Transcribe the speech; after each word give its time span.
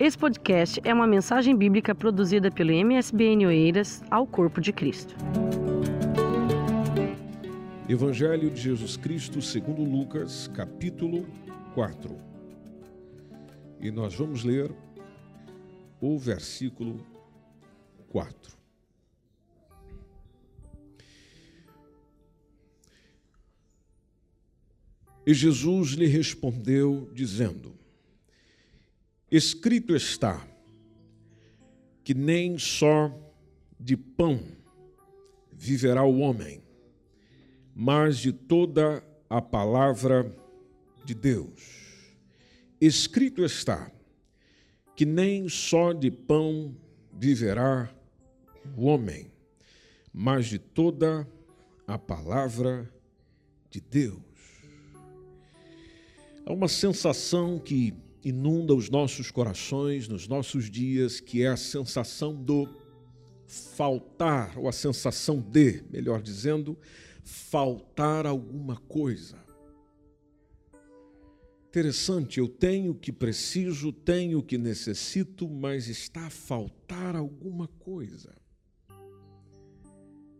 Esse 0.00 0.16
podcast 0.16 0.80
é 0.82 0.94
uma 0.94 1.06
mensagem 1.06 1.54
bíblica 1.54 1.94
produzida 1.94 2.50
pelo 2.50 2.72
MSBN 2.72 3.44
Oeiras 3.44 4.02
ao 4.10 4.26
Corpo 4.26 4.58
de 4.58 4.72
Cristo. 4.72 5.14
Evangelho 7.86 8.50
de 8.50 8.58
Jesus 8.58 8.96
Cristo 8.96 9.42
segundo 9.42 9.84
Lucas, 9.84 10.48
capítulo 10.54 11.26
4. 11.74 12.16
E 13.78 13.90
nós 13.90 14.14
vamos 14.14 14.42
ler 14.42 14.72
o 16.00 16.18
versículo 16.18 17.04
4. 18.08 18.56
E 25.26 25.34
Jesus 25.34 25.90
lhe 25.90 26.06
respondeu, 26.06 27.10
dizendo: 27.12 27.79
Escrito 29.30 29.94
está 29.94 30.44
que 32.02 32.12
nem 32.14 32.58
só 32.58 33.16
de 33.78 33.96
pão 33.96 34.42
viverá 35.52 36.02
o 36.02 36.18
homem, 36.18 36.60
mas 37.72 38.18
de 38.18 38.32
toda 38.32 39.04
a 39.28 39.40
palavra 39.40 40.34
de 41.04 41.14
Deus. 41.14 42.04
Escrito 42.80 43.44
está 43.44 43.92
que 44.96 45.06
nem 45.06 45.48
só 45.48 45.92
de 45.92 46.10
pão 46.10 46.76
viverá 47.12 47.88
o 48.76 48.86
homem, 48.86 49.30
mas 50.12 50.46
de 50.46 50.58
toda 50.58 51.24
a 51.86 51.96
palavra 51.96 52.92
de 53.70 53.80
Deus. 53.80 54.20
Há 56.44 56.52
uma 56.52 56.66
sensação 56.66 57.60
que 57.60 57.94
inunda 58.24 58.74
os 58.74 58.90
nossos 58.90 59.30
corações 59.30 60.08
nos 60.08 60.28
nossos 60.28 60.70
dias, 60.70 61.20
que 61.20 61.42
é 61.42 61.48
a 61.48 61.56
sensação 61.56 62.34
do 62.34 62.68
faltar, 63.46 64.56
ou 64.58 64.68
a 64.68 64.72
sensação 64.72 65.40
de, 65.40 65.82
melhor 65.90 66.22
dizendo, 66.22 66.78
faltar 67.22 68.26
alguma 68.26 68.76
coisa. 68.76 69.38
Interessante, 71.68 72.40
eu 72.40 72.48
tenho 72.48 72.92
o 72.92 72.94
que 72.94 73.12
preciso, 73.12 73.92
tenho 73.92 74.40
o 74.40 74.42
que 74.42 74.58
necessito, 74.58 75.48
mas 75.48 75.88
está 75.88 76.26
a 76.26 76.30
faltar 76.30 77.14
alguma 77.14 77.68
coisa. 77.68 78.34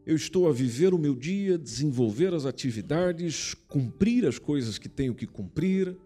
Eu 0.04 0.16
estou 0.16 0.48
a 0.48 0.52
viver 0.52 0.92
o 0.92 0.98
meu 0.98 1.14
dia, 1.14 1.56
desenvolver 1.56 2.34
as 2.34 2.46
atividades, 2.46 3.54
cumprir 3.68 4.26
as 4.26 4.38
coisas 4.40 4.76
que 4.76 4.88
tenho 4.88 5.14
que 5.14 5.26
cumprir, 5.26 5.96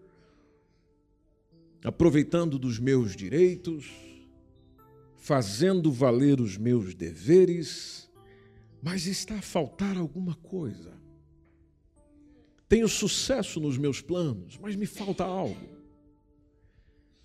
aproveitando 1.85 2.57
dos 2.57 2.79
meus 2.79 3.15
direitos, 3.15 3.85
fazendo 5.17 5.91
valer 5.91 6.41
os 6.41 6.57
meus 6.57 6.95
deveres, 6.95 8.11
mas 8.81 9.05
está 9.05 9.35
a 9.35 9.41
faltar 9.41 9.95
alguma 9.95 10.33
coisa. 10.33 10.93
Tenho 12.67 12.87
sucesso 12.87 13.59
nos 13.59 13.77
meus 13.77 14.01
planos, 14.01 14.57
mas 14.59 14.75
me 14.75 14.87
falta 14.87 15.23
algo. 15.23 15.75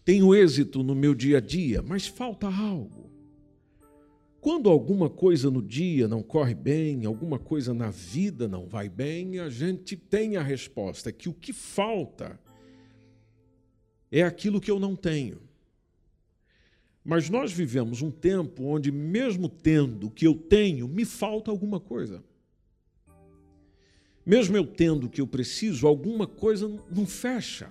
Tenho 0.05 0.35
êxito 0.35 0.83
no 0.83 0.95
meu 0.95 1.15
dia 1.15 1.39
a 1.39 1.41
dia, 1.41 1.81
mas 1.81 2.07
falta 2.07 2.47
algo. 2.47 3.11
Quando 4.43 4.69
alguma 4.69 5.09
coisa 5.09 5.51
no 5.51 5.63
dia 5.63 6.07
não 6.07 6.23
corre 6.23 6.55
bem, 6.55 7.07
alguma 7.07 7.39
coisa 7.39 7.73
na 7.73 7.91
vida 7.91 8.47
não 8.47 8.67
vai 8.67 8.91
bem, 8.91 9.39
a 9.39 9.49
gente 9.49 9.97
tem 9.97 10.37
a 10.37 10.43
resposta 10.43 11.11
que 11.11 11.31
o 11.31 11.35
que 11.35 11.53
falta 11.53 12.39
é 14.11 14.23
aquilo 14.23 14.61
que 14.61 14.71
eu 14.71 14.81
não 14.81 14.97
tenho. 14.97 15.41
Mas 17.05 17.31
nós 17.31 17.53
vivemos 17.53 18.03
um 18.03 18.11
tempo 18.11 18.65
onde, 18.65 18.93
mesmo 18.93 19.49
tendo 19.49 20.09
o 20.09 20.11
que 20.11 20.27
eu 20.27 20.35
tenho, 20.35 20.87
me 20.87 21.05
falta 21.05 21.51
alguma 21.51 21.81
coisa. 21.81 22.23
Mesmo 24.25 24.57
eu 24.57 24.67
tendo 24.67 25.07
o 25.07 25.11
que 25.11 25.21
eu 25.21 25.27
preciso, 25.27 25.87
alguma 25.87 26.27
coisa 26.27 26.69
não 26.91 27.07
fecha, 27.07 27.71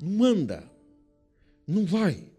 não 0.00 0.24
anda, 0.24 0.70
não 1.66 1.84
vai. 1.84 2.30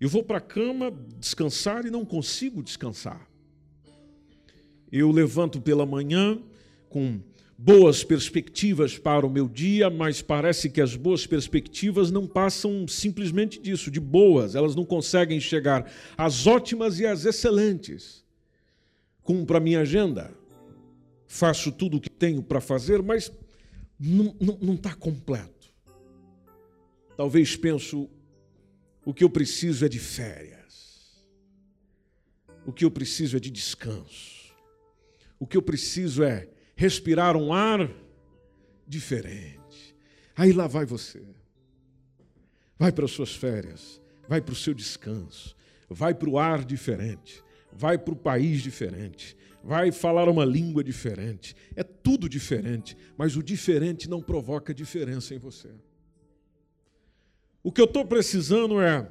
Eu 0.00 0.08
vou 0.08 0.22
para 0.22 0.38
a 0.38 0.40
cama 0.40 0.90
descansar 1.18 1.84
e 1.84 1.90
não 1.90 2.04
consigo 2.04 2.62
descansar. 2.62 3.28
Eu 4.90 5.10
levanto 5.10 5.60
pela 5.60 5.84
manhã 5.84 6.42
com 6.88 7.20
boas 7.62 8.02
perspectivas 8.02 8.96
para 8.96 9.26
o 9.26 9.30
meu 9.30 9.46
dia, 9.46 9.90
mas 9.90 10.22
parece 10.22 10.70
que 10.70 10.80
as 10.80 10.96
boas 10.96 11.26
perspectivas 11.26 12.10
não 12.10 12.26
passam 12.26 12.88
simplesmente 12.88 13.60
disso, 13.60 13.90
de 13.90 14.00
boas, 14.00 14.54
elas 14.54 14.74
não 14.74 14.82
conseguem 14.82 15.38
chegar 15.38 15.92
às 16.16 16.46
ótimas 16.46 16.98
e 17.00 17.06
às 17.06 17.26
excelentes. 17.26 18.24
Cumpro 19.22 19.58
a 19.58 19.60
minha 19.60 19.80
agenda, 19.80 20.32
faço 21.26 21.70
tudo 21.70 21.98
o 21.98 22.00
que 22.00 22.08
tenho 22.08 22.42
para 22.42 22.62
fazer, 22.62 23.02
mas 23.02 23.30
não 23.98 24.74
está 24.74 24.94
completo. 24.94 25.70
Talvez 27.14 27.56
penso 27.56 28.08
o 29.04 29.12
que 29.12 29.22
eu 29.22 29.28
preciso 29.28 29.84
é 29.84 29.88
de 29.88 29.98
férias. 29.98 31.22
O 32.64 32.72
que 32.72 32.86
eu 32.86 32.90
preciso 32.90 33.36
é 33.36 33.40
de 33.40 33.50
descanso. 33.50 34.54
O 35.38 35.46
que 35.46 35.58
eu 35.58 35.62
preciso 35.62 36.22
é 36.22 36.48
respirar 36.80 37.36
um 37.36 37.52
ar 37.52 37.90
diferente. 38.86 39.94
Aí 40.34 40.50
lá 40.50 40.66
vai 40.66 40.86
você. 40.86 41.22
Vai 42.78 42.90
para 42.90 43.04
as 43.04 43.10
suas 43.10 43.34
férias, 43.34 44.00
vai 44.26 44.40
para 44.40 44.54
o 44.54 44.56
seu 44.56 44.72
descanso, 44.72 45.54
vai 45.90 46.14
para 46.14 46.30
o 46.30 46.38
ar 46.38 46.64
diferente, 46.64 47.44
vai 47.70 47.98
para 47.98 48.14
o 48.14 48.16
país 48.16 48.62
diferente, 48.62 49.36
vai 49.62 49.92
falar 49.92 50.26
uma 50.26 50.46
língua 50.46 50.82
diferente. 50.82 51.54
É 51.76 51.82
tudo 51.82 52.30
diferente, 52.30 52.96
mas 53.14 53.36
o 53.36 53.42
diferente 53.42 54.08
não 54.08 54.22
provoca 54.22 54.72
diferença 54.72 55.34
em 55.34 55.38
você. 55.38 55.68
O 57.62 57.70
que 57.70 57.82
eu 57.82 57.84
estou 57.84 58.06
precisando 58.06 58.80
é 58.80 59.06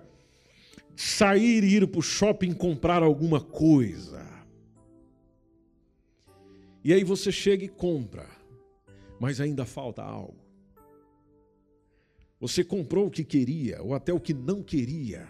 sair 0.96 1.64
e 1.64 1.76
ir 1.76 1.88
para 1.88 2.00
o 2.00 2.02
shopping 2.02 2.52
comprar 2.52 3.04
alguma 3.04 3.40
coisa. 3.40 4.29
E 6.84 6.94
aí 6.94 7.04
você 7.04 7.32
chega 7.32 7.66
e 7.66 7.70
compra, 7.70 8.30
mas 9.20 9.42
ainda 9.42 9.66
falta 9.66 10.02
algo. 10.02 10.38
Você 12.40 12.64
comprou 12.64 13.08
o 13.08 13.12
que 13.12 13.24
queria, 13.24 13.82
ou 13.82 13.94
até 13.94 14.14
o 14.14 14.20
que 14.20 14.34
não 14.34 14.64
queria, 14.64 15.28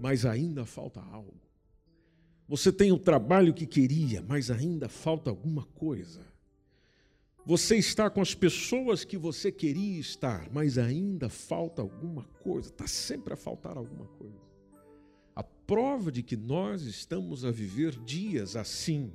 mas 0.00 0.26
ainda 0.26 0.64
falta 0.64 1.00
algo. 1.00 1.40
Você 2.48 2.72
tem 2.72 2.90
o 2.90 2.98
trabalho 2.98 3.54
que 3.54 3.66
queria, 3.66 4.22
mas 4.22 4.50
ainda 4.50 4.88
falta 4.88 5.30
alguma 5.30 5.64
coisa. 5.66 6.20
Você 7.44 7.76
está 7.76 8.10
com 8.10 8.20
as 8.20 8.34
pessoas 8.34 9.04
que 9.04 9.16
você 9.16 9.52
queria 9.52 10.00
estar, 10.00 10.50
mas 10.52 10.78
ainda 10.78 11.28
falta 11.28 11.80
alguma 11.80 12.24
coisa. 12.42 12.70
Está 12.70 12.88
sempre 12.88 13.34
a 13.34 13.36
faltar 13.36 13.76
alguma 13.76 14.06
coisa. 14.06 14.40
A 15.34 15.44
prova 15.44 16.10
de 16.10 16.24
que 16.24 16.36
nós 16.36 16.82
estamos 16.82 17.44
a 17.44 17.52
viver 17.52 17.96
dias 18.04 18.56
assim 18.56 19.12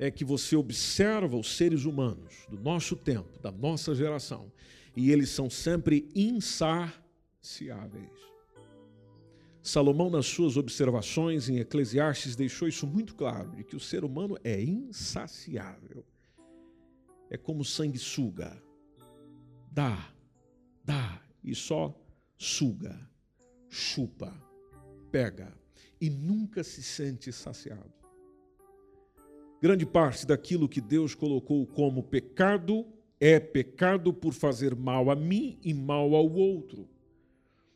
é 0.00 0.10
que 0.10 0.24
você 0.24 0.56
observa 0.56 1.36
os 1.36 1.56
seres 1.56 1.84
humanos 1.84 2.46
do 2.48 2.58
nosso 2.58 2.96
tempo, 2.96 3.38
da 3.40 3.52
nossa 3.52 3.94
geração, 3.94 4.50
e 4.96 5.12
eles 5.12 5.28
são 5.28 5.48
sempre 5.48 6.08
insaciáveis. 6.14 6.98
Salomão, 9.62 10.10
nas 10.10 10.26
suas 10.26 10.56
observações 10.56 11.48
em 11.48 11.58
Eclesiastes, 11.58 12.34
deixou 12.34 12.66
isso 12.66 12.86
muito 12.86 13.14
claro: 13.14 13.54
de 13.54 13.62
que 13.62 13.76
o 13.76 13.80
ser 13.80 14.02
humano 14.02 14.36
é 14.42 14.60
insaciável 14.60 16.04
é 17.30 17.36
como 17.36 17.64
sanguessuga. 17.64 18.60
Dá, 19.70 20.12
dá 20.84 21.22
e 21.44 21.54
só 21.54 21.96
suga, 22.36 22.98
chupa, 23.68 24.34
pega 25.12 25.56
e 26.00 26.10
nunca 26.10 26.64
se 26.64 26.82
sente 26.82 27.32
saciado. 27.32 27.99
Grande 29.60 29.84
parte 29.84 30.26
daquilo 30.26 30.68
que 30.68 30.80
Deus 30.80 31.14
colocou 31.14 31.66
como 31.66 32.02
pecado 32.02 32.86
é 33.20 33.38
pecado 33.38 34.12
por 34.12 34.32
fazer 34.32 34.74
mal 34.74 35.10
a 35.10 35.14
mim 35.14 35.58
e 35.62 35.74
mal 35.74 36.14
ao 36.14 36.32
outro. 36.32 36.88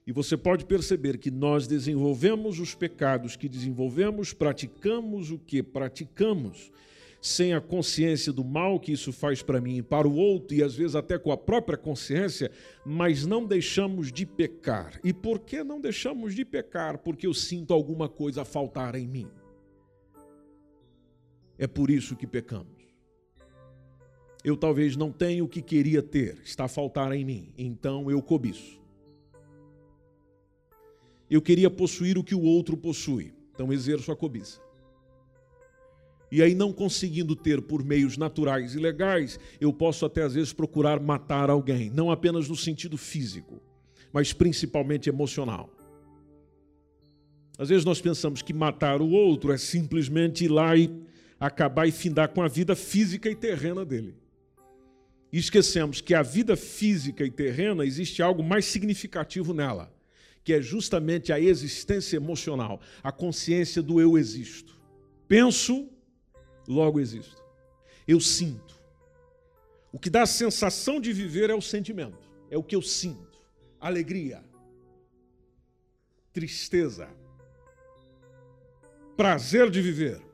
E 0.07 0.13
você 0.13 0.37
pode 0.37 0.65
perceber 0.65 1.19
que 1.19 1.31
nós 1.31 1.67
desenvolvemos 1.67 2.59
os 2.59 2.75
pecados 2.75 3.37
que 3.37 3.49
desenvolvemos, 3.49 4.33
praticamos 4.33 5.31
o 5.31 5.39
que 5.39 5.63
praticamos 5.63 6.71
sem 7.21 7.55
a 7.55 7.61
consciência 7.61 8.31
do 8.31 8.45
mal 8.45 8.79
que 8.79 8.93
isso 8.93 9.11
faz 9.11 9.43
para 9.43 9.59
mim 9.59 9.79
e 9.79 9.83
para 9.83 10.07
o 10.07 10.15
outro, 10.15 10.55
e 10.55 10.63
às 10.63 10.75
vezes 10.75 10.95
até 10.95 11.19
com 11.19 11.33
a 11.33 11.39
própria 11.39 11.79
consciência, 11.79 12.51
mas 12.85 13.25
não 13.25 13.47
deixamos 13.47 14.13
de 14.13 14.27
pecar. 14.27 15.01
E 15.03 15.11
por 15.11 15.41
que 15.41 15.65
não 15.65 15.81
deixamos 15.81 16.35
de 16.35 16.45
pecar? 16.45 16.99
Porque 16.99 17.27
eu 17.27 17.33
sinto 17.33 17.73
alguma 17.73 18.11
coisa 18.11 18.45
faltar 18.45 18.95
em 18.95 19.07
mim. 19.07 19.27
É 21.59 21.67
por 21.67 21.91
isso 21.91 22.17
que 22.17 22.27
pecamos. 22.27 22.85
Eu 24.45 24.57
talvez 24.57 24.97
não 24.97 25.11
tenha 25.11 25.43
o 25.43 25.49
que 25.49 25.63
queria 25.63 26.03
ter, 26.03 26.39
está 26.45 26.65
a 26.65 26.69
faltar 26.69 27.13
em 27.13 27.25
mim, 27.25 27.55
então 27.57 28.11
eu 28.11 28.21
cobiço. 28.21 28.83
eu 31.31 31.43
queria 31.43 31.71
possuir 31.71 32.17
o 32.19 32.23
que 32.23 32.35
o 32.35 32.43
outro 32.43 32.77
possui. 32.77 33.33
Então 33.53 33.73
exerço 33.73 34.13
a 34.13 34.17
cobiça. 34.17 34.61
E 36.31 36.43
aí, 36.43 36.55
não 36.55 36.73
conseguindo 36.73 37.37
ter 37.37 37.63
por 37.63 37.85
meios 37.85 38.17
naturais 38.17 38.75
e 38.75 38.79
legais, 38.79 39.39
eu 39.61 39.73
posso 39.73 40.05
até 40.05 40.23
às 40.23 40.35
vezes 40.35 40.53
procurar 40.53 40.99
matar 40.99 41.49
alguém, 41.49 41.91
não 41.91 42.11
apenas 42.11 42.49
no 42.49 42.57
sentido 42.57 42.97
físico, 42.99 43.61
mas 44.13 44.33
principalmente 44.33 45.09
emocional. 45.09 45.71
Às 47.57 47.69
vezes 47.69 47.85
nós 47.85 48.01
pensamos 48.01 48.43
que 48.43 48.53
matar 48.53 49.01
o 49.01 49.11
outro 49.11 49.53
é 49.53 49.57
simplesmente 49.57 50.47
ir 50.47 50.49
lá 50.49 50.77
e 50.77 50.91
acabar 51.39 51.87
e 51.87 51.93
findar 51.93 52.29
com 52.29 52.43
a 52.43 52.49
vida 52.49 52.75
física 52.77 53.29
e 53.29 53.35
terrena 53.35 53.85
dele. 53.85 54.15
E 55.33 55.39
esquecemos 55.39 56.01
que 56.01 56.15
a 56.15 56.23
vida 56.23 56.57
física 56.57 57.25
e 57.25 57.31
terrena 57.31 57.85
existe 57.85 58.23
algo 58.23 58.43
mais 58.43 58.65
significativo 58.67 59.53
nela, 59.53 59.93
que 60.45 60.53
é 60.53 60.63
justamente 60.63 61.33
a 61.33 61.41
existência 61.41 62.17
emocional, 62.17 62.81
a 63.03 63.11
consciência 63.11 63.83
do 63.83 64.01
eu 64.01 64.17
existo. 64.17 64.81
Penso, 65.27 65.89
logo 66.69 67.01
existo. 67.01 67.43
Eu 68.07 68.21
sinto. 68.21 68.75
O 69.91 69.99
que 69.99 70.11
dá 70.11 70.23
a 70.23 70.27
sensação 70.27 71.01
de 71.01 71.13
viver 71.13 71.51
é 71.51 71.55
o 71.55 71.61
sentimento, 71.61 72.31
é 72.51 72.57
o 72.57 72.63
que 72.63 72.77
eu 72.77 72.83
sinto. 72.83 73.39
Alegria, 73.81 74.43
tristeza, 76.33 77.09
prazer 79.17 79.71
de 79.71 79.81
viver 79.81 80.34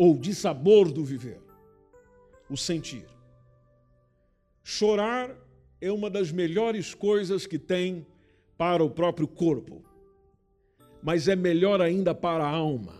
ou 0.00 0.16
de 0.16 0.34
sabor 0.34 0.90
do 0.90 1.04
viver, 1.04 1.42
o 2.48 2.56
sentir. 2.56 3.04
Chorar 4.64 5.36
é 5.78 5.92
uma 5.92 6.08
das 6.08 6.32
melhores 6.32 6.94
coisas 6.94 7.46
que 7.46 7.58
tem 7.58 8.06
para 8.56 8.82
o 8.82 8.88
próprio 8.88 9.28
corpo, 9.28 9.84
mas 11.02 11.28
é 11.28 11.36
melhor 11.36 11.82
ainda 11.82 12.14
para 12.14 12.42
a 12.42 12.48
alma, 12.48 12.94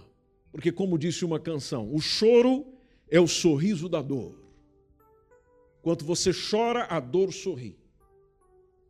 porque, 0.52 0.70
como 0.70 0.98
disse 0.98 1.24
uma 1.24 1.40
canção, 1.40 1.90
o 1.90 2.00
choro 2.02 2.66
é 3.10 3.18
o 3.18 3.26
sorriso 3.26 3.88
da 3.88 4.02
dor. 4.02 4.38
Enquanto 5.78 6.04
você 6.04 6.32
chora, 6.32 6.84
a 6.84 7.00
dor 7.00 7.32
sorri. 7.32 7.78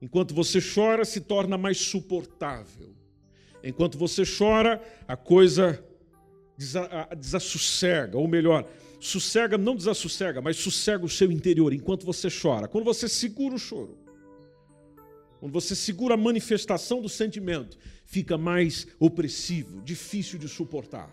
Enquanto 0.03 0.35
você 0.35 0.59
chora, 0.61 1.05
se 1.05 1.21
torna 1.21 1.57
mais 1.57 1.79
suportável. 1.79 2.93
Enquanto 3.63 3.97
você 3.97 4.25
chora, 4.27 4.83
a 5.07 5.17
coisa 5.17 5.89
desassossega, 7.17 8.19
ou 8.19 8.29
melhor, 8.29 8.69
sossega, 8.99 9.57
não 9.57 9.75
desassossega, 9.75 10.43
mas 10.43 10.57
sossega 10.57 11.05
o 11.05 11.09
seu 11.09 11.33
interior 11.33 11.73
enquanto 11.73 12.05
você 12.05 12.29
chora. 12.31 12.69
Quando 12.69 12.85
você 12.85 13.09
segura 13.09 13.55
o 13.55 13.59
choro, 13.59 13.99
quando 15.39 15.53
você 15.53 15.75
segura 15.75 16.15
a 16.15 16.19
manifestação 16.19 17.01
do 17.01 17.09
sentimento, 17.09 17.79
fica 18.05 18.37
mais 18.37 18.87
opressivo, 18.99 19.81
difícil 19.81 20.39
de 20.39 20.49
suportar. 20.49 21.11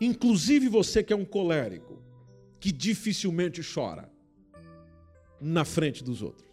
Inclusive 0.00 0.68
você 0.68 1.02
que 1.02 1.12
é 1.12 1.16
um 1.16 1.24
colérico, 1.24 2.00
que 2.60 2.70
dificilmente 2.70 3.62
chora 3.62 4.08
na 5.40 5.64
frente 5.64 6.04
dos 6.04 6.22
outros. 6.22 6.48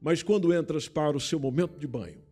Mas 0.00 0.22
quando 0.22 0.52
entras 0.52 0.88
para 0.88 1.16
o 1.16 1.20
seu 1.20 1.38
momento 1.38 1.78
de 1.78 1.86
banho, 1.86 2.22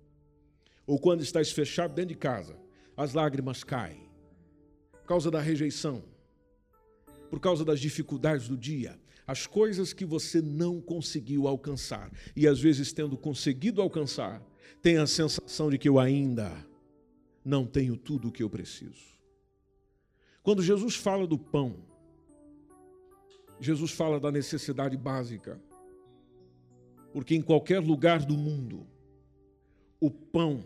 ou 0.85 0.99
quando 0.99 1.23
estás 1.23 1.51
fechado 1.51 1.95
dentro 1.95 2.11
de 2.11 2.17
casa, 2.17 2.57
as 2.97 3.13
lágrimas 3.13 3.65
caem 3.65 4.06
por 5.07 5.11
causa 5.11 5.31
da 5.31 5.41
rejeição, 5.41 6.03
por 7.31 7.39
causa 7.39 7.65
das 7.65 7.79
dificuldades 7.79 8.49
do 8.49 8.57
dia, 8.57 8.99
as 9.25 9.47
coisas 9.47 9.93
que 9.93 10.05
você 10.05 10.43
não 10.43 10.81
conseguiu 10.81 11.47
alcançar. 11.47 12.11
E 12.35 12.45
às 12.45 12.59
vezes, 12.59 12.93
tendo 12.93 13.17
conseguido 13.17 13.81
alcançar, 13.81 14.43
tem 14.83 14.97
a 14.97 15.07
sensação 15.07 15.71
de 15.71 15.79
que 15.79 15.89
eu 15.89 16.01
ainda 16.01 16.53
não 17.45 17.65
tenho 17.65 17.97
tudo 17.97 18.27
o 18.27 18.33
que 18.33 18.43
eu 18.43 18.51
preciso. 18.51 19.17
Quando 20.43 20.61
Jesus 20.61 20.97
fala 20.97 21.25
do 21.25 21.39
pão, 21.39 21.77
Jesus 23.61 23.93
fala 23.93 24.19
da 24.19 24.33
necessidade 24.33 24.97
básica. 24.97 25.63
Porque 27.13 27.37
em 27.37 27.43
qualquer 27.43 27.79
lugar 27.79 28.27
do 28.27 28.37
mundo, 28.37 28.85
o 30.01 30.11
pão 30.11 30.65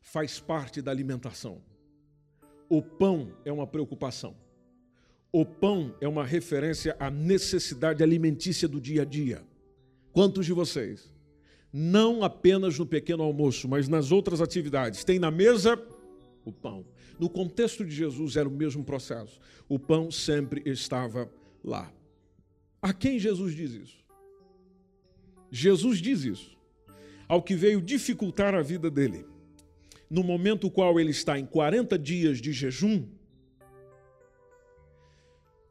faz 0.00 0.38
parte 0.38 0.80
da 0.80 0.92
alimentação. 0.92 1.73
O 2.68 2.82
pão 2.82 3.32
é 3.44 3.52
uma 3.52 3.66
preocupação. 3.66 4.34
O 5.32 5.44
pão 5.44 5.94
é 6.00 6.08
uma 6.08 6.24
referência 6.24 6.96
à 6.98 7.10
necessidade 7.10 8.02
alimentícia 8.02 8.68
do 8.68 8.80
dia 8.80 9.02
a 9.02 9.04
dia. 9.04 9.42
Quantos 10.12 10.46
de 10.46 10.52
vocês, 10.52 11.12
não 11.72 12.22
apenas 12.22 12.78
no 12.78 12.86
pequeno 12.86 13.22
almoço, 13.22 13.68
mas 13.68 13.88
nas 13.88 14.12
outras 14.12 14.40
atividades, 14.40 15.02
tem 15.02 15.18
na 15.18 15.30
mesa 15.30 15.80
o 16.44 16.52
pão? 16.52 16.84
No 17.18 17.28
contexto 17.28 17.84
de 17.84 17.94
Jesus 17.94 18.36
era 18.36 18.48
o 18.48 18.52
mesmo 18.52 18.84
processo. 18.84 19.40
O 19.68 19.78
pão 19.78 20.10
sempre 20.10 20.62
estava 20.64 21.28
lá. 21.64 21.92
A 22.80 22.92
quem 22.92 23.18
Jesus 23.18 23.54
diz 23.54 23.72
isso? 23.72 24.04
Jesus 25.50 25.98
diz 25.98 26.24
isso 26.24 26.54
ao 27.28 27.42
que 27.42 27.54
veio 27.54 27.80
dificultar 27.80 28.54
a 28.54 28.62
vida 28.62 28.90
dele. 28.90 29.24
No 30.08 30.22
momento 30.22 30.70
qual 30.70 31.00
ele 31.00 31.10
está 31.10 31.38
em 31.38 31.46
40 31.46 31.98
dias 31.98 32.40
de 32.40 32.52
jejum, 32.52 33.06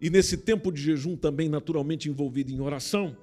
e 0.01 0.09
nesse 0.09 0.35
tempo 0.35 0.71
de 0.71 0.81
jejum 0.81 1.15
também 1.15 1.47
naturalmente 1.47 2.09
envolvido 2.09 2.51
em 2.51 2.59
oração, 2.59 3.15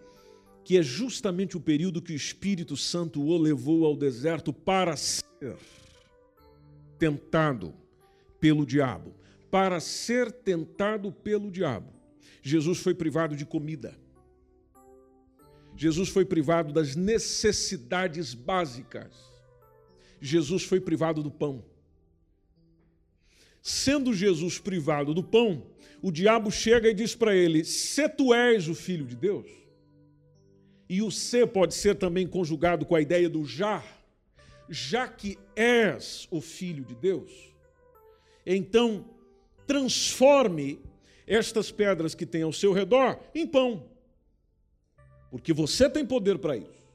que 0.65 0.79
é 0.79 0.83
justamente 0.83 1.57
o 1.57 1.61
período 1.61 2.01
que 2.01 2.13
o 2.13 2.17
Espírito 2.17 2.77
Santo 2.77 3.23
o 3.23 3.37
levou 3.37 3.85
ao 3.85 3.97
deserto 3.97 4.53
para 4.53 4.97
ser 4.97 5.57
tentado 6.99 7.75
pelo 8.41 8.65
diabo. 8.65 9.15
Para 9.51 9.81
ser 9.81 10.31
tentado 10.31 11.13
pelo 11.13 11.51
diabo. 11.51 11.93
Jesus 12.43 12.79
foi 12.79 12.95
privado 12.95 13.37
de 13.37 13.45
comida. 13.45 13.95
Jesus 15.77 16.09
foi 16.09 16.25
privado 16.25 16.73
das 16.73 16.97
necessidades 16.97 18.33
básicas. 18.33 19.30
Jesus 20.21 20.65
foi 20.65 20.81
privado 20.81 21.23
do 21.23 21.31
pão. 21.31 21.65
Sendo 23.63 24.13
Jesus 24.15 24.59
privado 24.59 25.13
do 25.15 25.23
pão, 25.23 25.67
o 26.03 26.11
diabo 26.11 26.51
chega 26.51 26.89
e 26.89 26.95
diz 26.95 27.15
para 27.15 27.35
ele: 27.35 27.65
Se 27.65 28.09
tu 28.09 28.33
és 28.33 28.69
o 28.69 28.75
filho 28.75 29.07
de 29.07 29.17
Deus, 29.17 29.47
e 30.89 31.03
o 31.03 31.11
ser 31.11 31.47
pode 31.47 31.75
ser 31.75 31.95
também 31.95 32.27
conjugado 32.27 32.85
com 32.85 32.95
a 32.95 33.01
ideia 33.01 33.29
do 33.29 33.45
já, 33.45 33.83
já 34.69 35.07
que 35.07 35.39
és 35.55 36.27
o 36.31 36.41
filho 36.41 36.85
de 36.85 36.95
Deus, 36.95 37.31
então 38.45 39.05
transforme 39.67 40.81
estas 41.27 41.71
pedras 41.71 42.13
que 42.13 42.27
tem 42.27 42.43
ao 42.43 42.53
seu 42.53 42.73
redor 42.73 43.21
em 43.35 43.47
pão. 43.47 43.89
Porque 45.31 45.53
você 45.53 45.89
tem 45.89 46.05
poder 46.05 46.39
para 46.39 46.57
isso. 46.57 46.89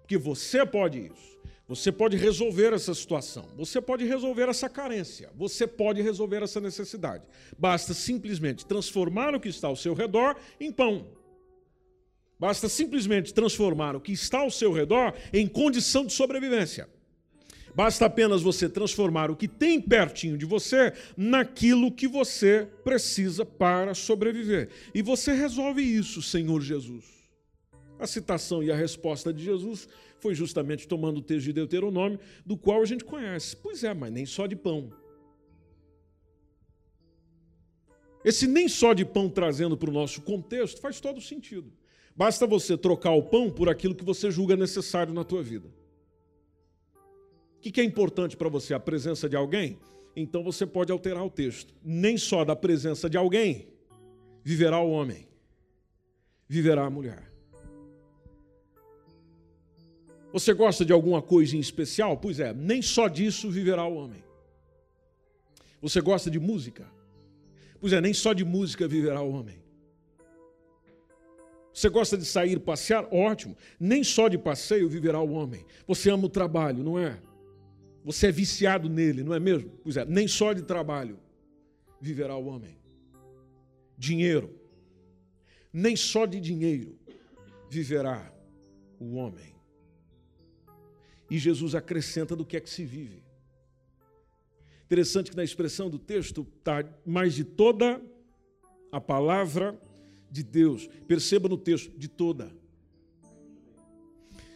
Porque 0.00 0.18
você 0.18 0.66
pode 0.66 0.98
isso. 0.98 1.37
Você 1.68 1.92
pode 1.92 2.16
resolver 2.16 2.72
essa 2.72 2.94
situação, 2.94 3.46
você 3.54 3.78
pode 3.78 4.02
resolver 4.06 4.48
essa 4.48 4.70
carência, 4.70 5.30
você 5.36 5.66
pode 5.66 6.00
resolver 6.00 6.42
essa 6.42 6.62
necessidade. 6.62 7.24
Basta 7.58 7.92
simplesmente 7.92 8.64
transformar 8.64 9.34
o 9.34 9.40
que 9.40 9.50
está 9.50 9.68
ao 9.68 9.76
seu 9.76 9.92
redor 9.92 10.34
em 10.58 10.72
pão. 10.72 11.06
Basta 12.40 12.70
simplesmente 12.70 13.34
transformar 13.34 13.94
o 13.94 14.00
que 14.00 14.12
está 14.12 14.38
ao 14.38 14.50
seu 14.50 14.72
redor 14.72 15.12
em 15.30 15.46
condição 15.46 16.06
de 16.06 16.12
sobrevivência. 16.14 16.88
Basta 17.74 18.06
apenas 18.06 18.40
você 18.40 18.66
transformar 18.66 19.30
o 19.30 19.36
que 19.36 19.46
tem 19.46 19.78
pertinho 19.78 20.38
de 20.38 20.46
você 20.46 20.94
naquilo 21.18 21.92
que 21.92 22.08
você 22.08 22.66
precisa 22.82 23.44
para 23.44 23.94
sobreviver. 23.94 24.70
E 24.94 25.02
você 25.02 25.34
resolve 25.34 25.82
isso, 25.82 26.22
Senhor 26.22 26.62
Jesus. 26.62 27.17
A 27.98 28.06
citação 28.06 28.62
e 28.62 28.70
a 28.70 28.76
resposta 28.76 29.32
de 29.32 29.42
Jesus 29.42 29.88
foi 30.20 30.34
justamente 30.34 30.86
tomando 30.86 31.18
o 31.18 31.22
texto 31.22 31.46
de 31.46 31.52
Deuteronômio, 31.52 32.18
do 32.44 32.56
qual 32.56 32.82
a 32.82 32.84
gente 32.86 33.04
conhece. 33.04 33.56
Pois 33.56 33.82
é, 33.82 33.92
mas 33.92 34.12
nem 34.12 34.24
só 34.24 34.46
de 34.46 34.56
pão. 34.56 34.92
Esse 38.24 38.46
nem 38.46 38.68
só 38.68 38.92
de 38.92 39.04
pão 39.04 39.28
trazendo 39.28 39.76
para 39.76 39.90
o 39.90 39.92
nosso 39.92 40.20
contexto 40.22 40.80
faz 40.80 41.00
todo 41.00 41.20
sentido. 41.20 41.72
Basta 42.14 42.46
você 42.46 42.76
trocar 42.76 43.12
o 43.12 43.22
pão 43.22 43.50
por 43.50 43.68
aquilo 43.68 43.94
que 43.94 44.04
você 44.04 44.30
julga 44.30 44.56
necessário 44.56 45.14
na 45.14 45.24
tua 45.24 45.42
vida. 45.42 45.68
O 47.56 47.60
que 47.60 47.80
é 47.80 47.84
importante 47.84 48.36
para 48.36 48.48
você? 48.48 48.74
A 48.74 48.80
presença 48.80 49.28
de 49.28 49.36
alguém? 49.36 49.78
Então 50.16 50.42
você 50.42 50.66
pode 50.66 50.90
alterar 50.90 51.24
o 51.24 51.30
texto. 51.30 51.74
Nem 51.82 52.16
só 52.16 52.44
da 52.44 52.56
presença 52.56 53.08
de 53.08 53.16
alguém 53.16 53.68
viverá 54.42 54.80
o 54.80 54.90
homem, 54.90 55.28
viverá 56.48 56.86
a 56.86 56.90
mulher. 56.90 57.27
Você 60.38 60.54
gosta 60.54 60.84
de 60.84 60.92
alguma 60.92 61.20
coisa 61.20 61.56
em 61.56 61.58
especial? 61.58 62.16
Pois 62.16 62.38
é, 62.38 62.54
nem 62.54 62.80
só 62.80 63.08
disso 63.08 63.50
viverá 63.50 63.84
o 63.84 63.96
homem. 63.96 64.22
Você 65.82 66.00
gosta 66.00 66.30
de 66.30 66.38
música? 66.38 66.86
Pois 67.80 67.92
é, 67.92 68.00
nem 68.00 68.14
só 68.14 68.32
de 68.32 68.44
música 68.44 68.86
viverá 68.86 69.20
o 69.20 69.32
homem. 69.32 69.60
Você 71.74 71.88
gosta 71.88 72.16
de 72.16 72.24
sair 72.24 72.60
passear? 72.60 73.12
Ótimo. 73.12 73.56
Nem 73.80 74.04
só 74.04 74.28
de 74.28 74.38
passeio 74.38 74.88
viverá 74.88 75.20
o 75.20 75.32
homem. 75.32 75.66
Você 75.88 76.08
ama 76.08 76.26
o 76.26 76.30
trabalho, 76.30 76.84
não 76.84 76.96
é? 76.96 77.20
Você 78.04 78.28
é 78.28 78.32
viciado 78.32 78.88
nele, 78.88 79.24
não 79.24 79.34
é 79.34 79.40
mesmo? 79.40 79.70
Pois 79.82 79.96
é, 79.96 80.04
nem 80.04 80.28
só 80.28 80.52
de 80.52 80.62
trabalho 80.62 81.18
viverá 82.00 82.36
o 82.36 82.46
homem. 82.46 82.78
Dinheiro. 83.96 84.56
Nem 85.72 85.96
só 85.96 86.26
de 86.26 86.40
dinheiro 86.40 86.96
viverá 87.68 88.32
o 89.00 89.16
homem. 89.16 89.57
E 91.30 91.38
Jesus 91.38 91.74
acrescenta 91.74 92.34
do 92.34 92.44
que 92.44 92.56
é 92.56 92.60
que 92.60 92.70
se 92.70 92.84
vive. 92.84 93.22
Interessante 94.84 95.30
que 95.30 95.36
na 95.36 95.44
expressão 95.44 95.90
do 95.90 95.98
texto 95.98 96.46
está 96.58 96.82
mais 97.04 97.34
de 97.34 97.44
toda 97.44 98.00
a 98.90 98.98
palavra 98.98 99.78
de 100.30 100.42
Deus. 100.42 100.86
Perceba 101.06 101.48
no 101.48 101.58
texto, 101.58 101.90
de 101.98 102.08
toda. 102.08 102.50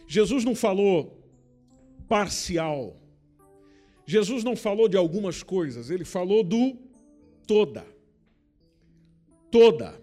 Jesus 0.07 0.43
não 0.43 0.55
falou 0.55 1.23
parcial. 2.07 2.99
Jesus 4.05 4.43
não 4.43 4.55
falou 4.55 4.87
de 4.89 4.97
algumas 4.97 5.43
coisas, 5.43 5.89
ele 5.89 6.03
falou 6.03 6.43
do 6.43 6.77
toda. 7.47 7.85
Toda. 9.51 10.01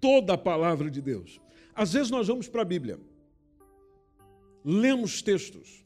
Toda 0.00 0.34
a 0.34 0.38
palavra 0.38 0.90
de 0.90 1.00
Deus. 1.00 1.40
Às 1.74 1.92
vezes 1.92 2.10
nós 2.10 2.26
vamos 2.26 2.48
para 2.48 2.62
a 2.62 2.64
Bíblia, 2.64 2.98
lemos 4.64 5.22
textos 5.22 5.83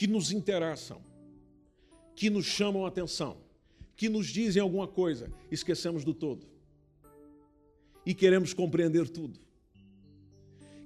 que 0.00 0.06
nos 0.06 0.32
interessam, 0.32 1.02
que 2.16 2.30
nos 2.30 2.46
chamam 2.46 2.86
a 2.86 2.88
atenção, 2.88 3.36
que 3.94 4.08
nos 4.08 4.28
dizem 4.28 4.62
alguma 4.62 4.88
coisa, 4.88 5.30
esquecemos 5.50 6.04
do 6.04 6.14
todo. 6.14 6.46
E 8.06 8.14
queremos 8.14 8.54
compreender 8.54 9.10
tudo. 9.10 9.38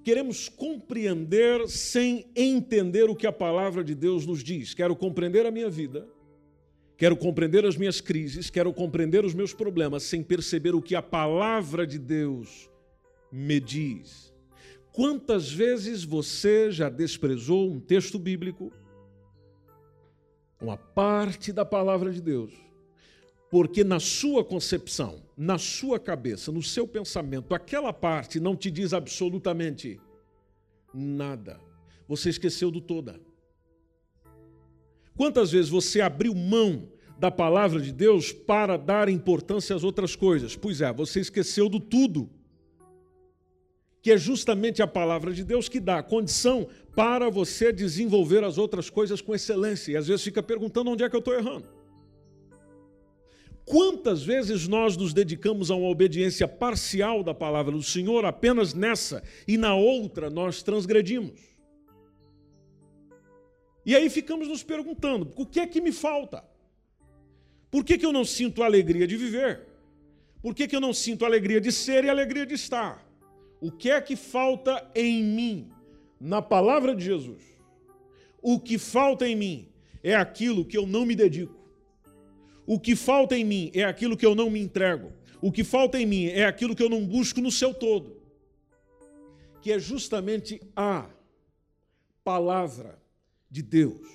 Queremos 0.02 0.48
compreender 0.48 1.68
sem 1.68 2.26
entender 2.34 3.04
o 3.04 3.14
que 3.14 3.24
a 3.24 3.30
palavra 3.30 3.84
de 3.84 3.94
Deus 3.94 4.26
nos 4.26 4.42
diz. 4.42 4.74
Quero 4.74 4.96
compreender 4.96 5.46
a 5.46 5.52
minha 5.52 5.70
vida, 5.70 6.08
quero 6.96 7.16
compreender 7.16 7.64
as 7.64 7.76
minhas 7.76 8.00
crises, 8.00 8.50
quero 8.50 8.74
compreender 8.74 9.24
os 9.24 9.32
meus 9.32 9.54
problemas 9.54 10.02
sem 10.02 10.24
perceber 10.24 10.74
o 10.74 10.82
que 10.82 10.96
a 10.96 11.02
palavra 11.02 11.86
de 11.86 12.00
Deus 12.00 12.68
me 13.30 13.60
diz. 13.60 14.34
Quantas 14.90 15.52
vezes 15.52 16.02
você 16.02 16.72
já 16.72 16.88
desprezou 16.88 17.70
um 17.70 17.78
texto 17.78 18.18
bíblico, 18.18 18.72
uma 20.64 20.76
parte 20.76 21.52
da 21.52 21.64
palavra 21.64 22.10
de 22.10 22.20
Deus, 22.20 22.52
porque 23.50 23.84
na 23.84 24.00
sua 24.00 24.42
concepção, 24.42 25.22
na 25.36 25.58
sua 25.58 26.00
cabeça, 26.00 26.50
no 26.50 26.62
seu 26.62 26.88
pensamento, 26.88 27.54
aquela 27.54 27.92
parte 27.92 28.40
não 28.40 28.56
te 28.56 28.70
diz 28.70 28.92
absolutamente 28.92 30.00
nada. 30.92 31.60
Você 32.08 32.30
esqueceu 32.30 32.70
do 32.70 32.80
toda. 32.80 33.20
Quantas 35.16 35.52
vezes 35.52 35.70
você 35.70 36.00
abriu 36.00 36.34
mão 36.34 36.88
da 37.18 37.30
palavra 37.30 37.80
de 37.80 37.92
Deus 37.92 38.32
para 38.32 38.76
dar 38.76 39.08
importância 39.08 39.76
às 39.76 39.84
outras 39.84 40.16
coisas? 40.16 40.56
Pois 40.56 40.80
é, 40.80 40.92
você 40.92 41.20
esqueceu 41.20 41.68
do 41.68 41.78
tudo 41.78 42.28
que 44.04 44.12
é 44.12 44.18
justamente 44.18 44.82
a 44.82 44.86
palavra 44.86 45.32
de 45.32 45.42
Deus 45.42 45.66
que 45.66 45.80
dá 45.80 46.02
condição 46.02 46.68
para 46.94 47.30
você 47.30 47.72
desenvolver 47.72 48.44
as 48.44 48.58
outras 48.58 48.90
coisas 48.90 49.22
com 49.22 49.34
excelência. 49.34 49.92
E 49.92 49.96
às 49.96 50.08
vezes 50.08 50.22
fica 50.22 50.42
perguntando 50.42 50.90
onde 50.90 51.02
é 51.02 51.08
que 51.08 51.16
eu 51.16 51.20
estou 51.20 51.32
errando. 51.32 51.66
Quantas 53.64 54.22
vezes 54.22 54.68
nós 54.68 54.94
nos 54.94 55.14
dedicamos 55.14 55.70
a 55.70 55.74
uma 55.74 55.88
obediência 55.88 56.46
parcial 56.46 57.22
da 57.22 57.32
palavra 57.32 57.72
do 57.72 57.82
Senhor, 57.82 58.26
apenas 58.26 58.74
nessa 58.74 59.22
e 59.48 59.56
na 59.56 59.74
outra 59.74 60.28
nós 60.28 60.62
transgredimos? 60.62 61.40
E 63.86 63.96
aí 63.96 64.10
ficamos 64.10 64.48
nos 64.48 64.62
perguntando: 64.62 65.32
o 65.34 65.46
que 65.46 65.60
é 65.60 65.66
que 65.66 65.80
me 65.80 65.92
falta? 65.92 66.44
Por 67.70 67.82
que, 67.82 67.96
que 67.96 68.04
eu 68.04 68.12
não 68.12 68.26
sinto 68.26 68.62
a 68.62 68.66
alegria 68.66 69.06
de 69.06 69.16
viver? 69.16 69.62
Por 70.42 70.54
que, 70.54 70.68
que 70.68 70.76
eu 70.76 70.80
não 70.80 70.92
sinto 70.92 71.24
a 71.24 71.26
alegria 71.26 71.58
de 71.58 71.72
ser 71.72 72.04
e 72.04 72.10
a 72.10 72.12
alegria 72.12 72.44
de 72.44 72.52
estar? 72.52 73.13
O 73.64 73.70
que 73.70 73.90
é 73.90 73.98
que 73.98 74.14
falta 74.14 74.90
em 74.94 75.24
mim? 75.24 75.70
Na 76.20 76.42
palavra 76.42 76.94
de 76.94 77.02
Jesus. 77.02 77.42
O 78.42 78.60
que 78.60 78.76
falta 78.76 79.26
em 79.26 79.34
mim 79.34 79.68
é 80.02 80.14
aquilo 80.14 80.66
que 80.66 80.76
eu 80.76 80.86
não 80.86 81.06
me 81.06 81.16
dedico. 81.16 81.56
O 82.66 82.78
que 82.78 82.94
falta 82.94 83.34
em 83.38 83.42
mim 83.42 83.70
é 83.72 83.82
aquilo 83.82 84.18
que 84.18 84.26
eu 84.26 84.34
não 84.34 84.50
me 84.50 84.60
entrego. 84.60 85.14
O 85.40 85.50
que 85.50 85.64
falta 85.64 85.98
em 85.98 86.04
mim 86.04 86.26
é 86.26 86.44
aquilo 86.44 86.76
que 86.76 86.82
eu 86.82 86.90
não 86.90 87.06
busco 87.06 87.40
no 87.40 87.50
seu 87.50 87.72
todo. 87.72 88.20
Que 89.62 89.72
é 89.72 89.78
justamente 89.78 90.60
a 90.76 91.08
palavra 92.22 93.02
de 93.50 93.62
Deus. 93.62 94.06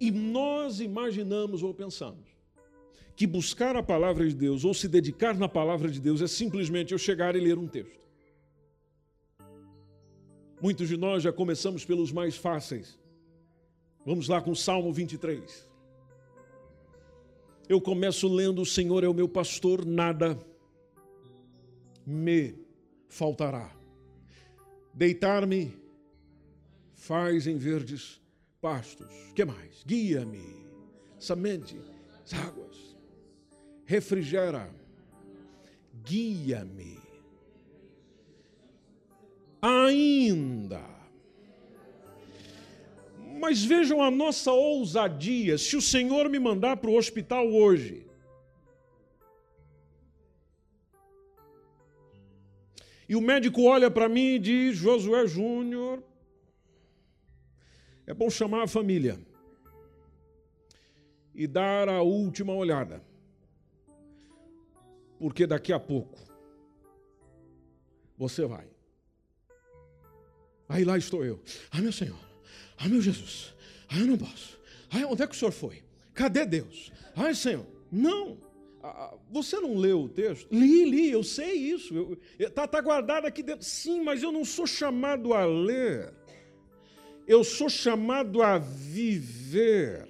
E 0.00 0.10
nós 0.10 0.80
imaginamos 0.80 1.62
ou 1.62 1.74
pensamos 1.74 2.26
que 3.14 3.26
buscar 3.26 3.76
a 3.76 3.82
palavra 3.82 4.26
de 4.26 4.34
Deus 4.34 4.64
ou 4.64 4.72
se 4.72 4.88
dedicar 4.88 5.36
na 5.36 5.46
palavra 5.46 5.90
de 5.90 6.00
Deus 6.00 6.22
é 6.22 6.26
simplesmente 6.26 6.92
eu 6.92 6.98
chegar 6.98 7.36
e 7.36 7.40
ler 7.40 7.58
um 7.58 7.68
texto. 7.68 7.99
Muitos 10.60 10.88
de 10.88 10.96
nós 10.96 11.22
já 11.22 11.32
começamos 11.32 11.84
pelos 11.84 12.12
mais 12.12 12.36
fáceis. 12.36 12.98
Vamos 14.04 14.28
lá 14.28 14.42
com 14.42 14.50
o 14.50 14.56
Salmo 14.56 14.92
23. 14.92 15.66
Eu 17.66 17.80
começo 17.80 18.28
lendo: 18.28 18.60
O 18.60 18.66
Senhor 18.66 19.02
é 19.02 19.08
o 19.08 19.14
meu 19.14 19.28
pastor, 19.28 19.86
nada 19.86 20.38
me 22.06 22.54
faltará. 23.08 23.74
Deitar-me 24.92 25.74
faz 26.94 27.46
em 27.46 27.56
verdes 27.56 28.20
pastos. 28.60 29.08
Que 29.34 29.44
mais? 29.44 29.82
Guia-me, 29.86 30.66
somente 31.18 31.80
as 32.22 32.34
águas. 32.34 32.96
Refrigera, 33.86 34.70
guia-me 36.04 36.99
ainda. 39.60 40.80
Mas 43.38 43.64
vejam 43.64 44.02
a 44.02 44.10
nossa 44.10 44.52
ousadia. 44.52 45.56
Se 45.56 45.76
o 45.76 45.82
Senhor 45.82 46.28
me 46.28 46.38
mandar 46.38 46.76
para 46.76 46.90
o 46.90 46.96
hospital 46.96 47.48
hoje, 47.48 48.06
e 53.08 53.16
o 53.16 53.20
médico 53.20 53.62
olha 53.62 53.90
para 53.90 54.08
mim 54.08 54.34
e 54.34 54.38
diz: 54.38 54.76
Josué 54.76 55.26
Júnior, 55.26 56.02
é 58.06 58.14
bom 58.14 58.30
chamar 58.30 58.62
a 58.64 58.68
família 58.68 59.18
e 61.34 61.46
dar 61.46 61.88
a 61.88 62.02
última 62.02 62.52
olhada, 62.52 63.02
porque 65.18 65.46
daqui 65.46 65.72
a 65.72 65.80
pouco 65.80 66.18
você 68.16 68.44
vai. 68.44 68.69
Aí 70.70 70.84
lá 70.84 70.96
estou 70.96 71.24
eu. 71.24 71.40
Ai, 71.72 71.80
meu 71.80 71.92
Senhor. 71.92 72.16
Ai, 72.78 72.88
meu 72.88 73.02
Jesus. 73.02 73.52
Ai, 73.88 74.02
eu 74.02 74.06
não 74.06 74.16
posso. 74.16 74.56
Ai, 74.88 75.04
onde 75.04 75.20
é 75.20 75.26
que 75.26 75.34
o 75.34 75.38
Senhor 75.38 75.50
foi? 75.50 75.82
Cadê 76.14 76.46
Deus? 76.46 76.92
Ai, 77.16 77.34
Senhor. 77.34 77.66
Não. 77.90 78.38
Ah, 78.80 79.16
você 79.28 79.58
não 79.58 79.76
leu 79.76 80.02
o 80.02 80.08
texto? 80.08 80.46
Li, 80.52 80.88
li, 80.88 81.10
eu 81.10 81.24
sei 81.24 81.54
isso. 81.54 82.16
Está 82.38 82.68
tá 82.68 82.80
guardado 82.80 83.26
aqui 83.26 83.42
dentro. 83.42 83.64
Sim, 83.64 84.04
mas 84.04 84.22
eu 84.22 84.30
não 84.30 84.44
sou 84.44 84.64
chamado 84.64 85.34
a 85.34 85.44
ler. 85.44 86.14
Eu 87.26 87.42
sou 87.42 87.68
chamado 87.68 88.40
a 88.40 88.56
viver. 88.56 90.06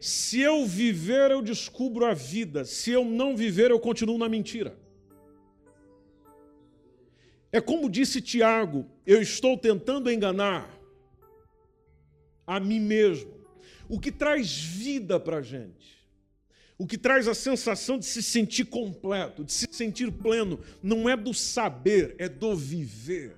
Se 0.00 0.40
eu 0.40 0.64
viver, 0.64 1.30
eu 1.30 1.42
descubro 1.42 2.06
a 2.06 2.14
vida. 2.14 2.64
Se 2.64 2.92
eu 2.92 3.04
não 3.04 3.36
viver, 3.36 3.70
eu 3.70 3.78
continuo 3.78 4.16
na 4.16 4.28
mentira. 4.28 4.74
É 7.52 7.60
como 7.60 7.90
disse 7.90 8.20
Tiago: 8.20 8.86
eu 9.06 9.20
estou 9.20 9.56
tentando 9.56 10.10
enganar 10.10 10.70
a 12.46 12.60
mim 12.60 12.80
mesmo. 12.80 13.34
O 13.88 14.00
que 14.00 14.10
traz 14.10 14.52
vida 14.52 15.20
para 15.20 15.38
a 15.38 15.42
gente, 15.42 15.96
o 16.76 16.86
que 16.86 16.98
traz 16.98 17.28
a 17.28 17.34
sensação 17.34 17.98
de 17.98 18.04
se 18.04 18.22
sentir 18.22 18.64
completo, 18.64 19.44
de 19.44 19.52
se 19.52 19.68
sentir 19.70 20.10
pleno, 20.10 20.60
não 20.82 21.08
é 21.08 21.16
do 21.16 21.32
saber, 21.32 22.16
é 22.18 22.28
do 22.28 22.56
viver. 22.56 23.36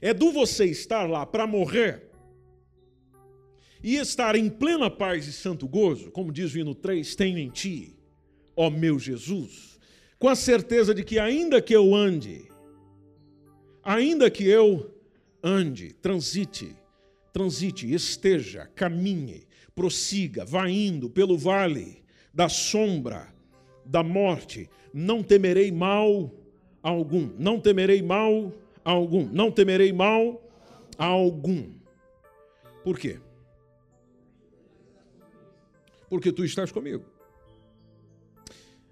É 0.00 0.12
do 0.12 0.32
você 0.32 0.64
estar 0.66 1.08
lá 1.08 1.24
para 1.26 1.46
morrer 1.46 2.10
e 3.82 3.96
estar 3.96 4.36
em 4.36 4.48
plena 4.48 4.88
paz 4.90 5.26
e 5.26 5.32
santo 5.32 5.66
gozo, 5.66 6.10
como 6.10 6.32
diz 6.32 6.54
o 6.54 6.58
hino 6.58 6.74
3, 6.74 7.16
tenho 7.16 7.38
em 7.38 7.50
ti, 7.50 7.96
ó 8.54 8.70
meu 8.70 8.98
Jesus, 8.98 9.78
com 10.18 10.28
a 10.28 10.36
certeza 10.36 10.94
de 10.94 11.02
que 11.02 11.18
ainda 11.18 11.60
que 11.60 11.74
eu 11.74 11.94
ande 11.94 12.51
Ainda 13.82 14.30
que 14.30 14.44
eu 14.44 14.90
ande, 15.42 15.92
transite, 15.92 16.76
transite, 17.32 17.92
esteja, 17.92 18.70
caminhe, 18.74 19.44
prossiga, 19.74 20.44
vá 20.44 20.68
indo 20.68 21.10
pelo 21.10 21.36
vale 21.36 22.04
da 22.32 22.48
sombra 22.48 23.32
da 23.84 24.02
morte, 24.02 24.70
não 24.94 25.22
temerei 25.22 25.72
mal 25.72 26.32
algum, 26.82 27.30
não 27.38 27.58
temerei 27.58 28.00
mal 28.00 28.52
algum, 28.84 29.26
não 29.26 29.50
temerei 29.50 29.92
mal 29.92 30.40
algum. 30.96 31.72
Por 32.84 32.98
quê? 32.98 33.18
porque 36.12 36.30
tu 36.30 36.44
estás 36.44 36.70
comigo. 36.70 37.02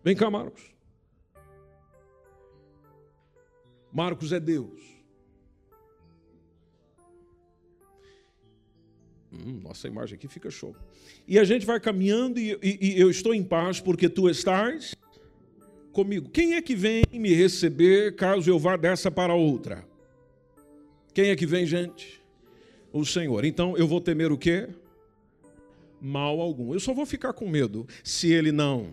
Vem 0.02 0.16
cá, 0.16 0.30
Marcos. 0.30 0.74
Marcos 3.92 4.32
é 4.32 4.40
Deus. 4.40 4.80
Hum, 9.32 9.60
nossa 9.62 9.86
imagem 9.86 10.16
aqui 10.16 10.28
fica 10.28 10.50
show. 10.50 10.74
E 11.26 11.38
a 11.38 11.44
gente 11.44 11.64
vai 11.64 11.78
caminhando 11.78 12.38
e, 12.38 12.58
e, 12.62 12.78
e 12.94 13.00
eu 13.00 13.10
estou 13.10 13.32
em 13.32 13.42
paz 13.42 13.80
porque 13.80 14.08
tu 14.08 14.28
estás 14.28 14.94
comigo. 15.92 16.28
Quem 16.30 16.54
é 16.54 16.62
que 16.62 16.74
vem 16.74 17.02
me 17.12 17.32
receber 17.32 18.16
caso 18.16 18.50
eu 18.50 18.58
vá 18.58 18.76
dessa 18.76 19.10
para 19.10 19.34
outra? 19.34 19.86
Quem 21.14 21.30
é 21.30 21.36
que 21.36 21.46
vem, 21.46 21.66
gente? 21.66 22.20
O 22.92 23.04
Senhor. 23.04 23.44
Então 23.44 23.76
eu 23.76 23.86
vou 23.86 24.00
temer 24.00 24.32
o 24.32 24.38
quê? 24.38 24.68
Mal 26.00 26.40
algum. 26.40 26.72
Eu 26.72 26.80
só 26.80 26.92
vou 26.92 27.06
ficar 27.06 27.32
com 27.32 27.48
medo 27.48 27.86
se 28.02 28.32
ele 28.32 28.50
não. 28.50 28.90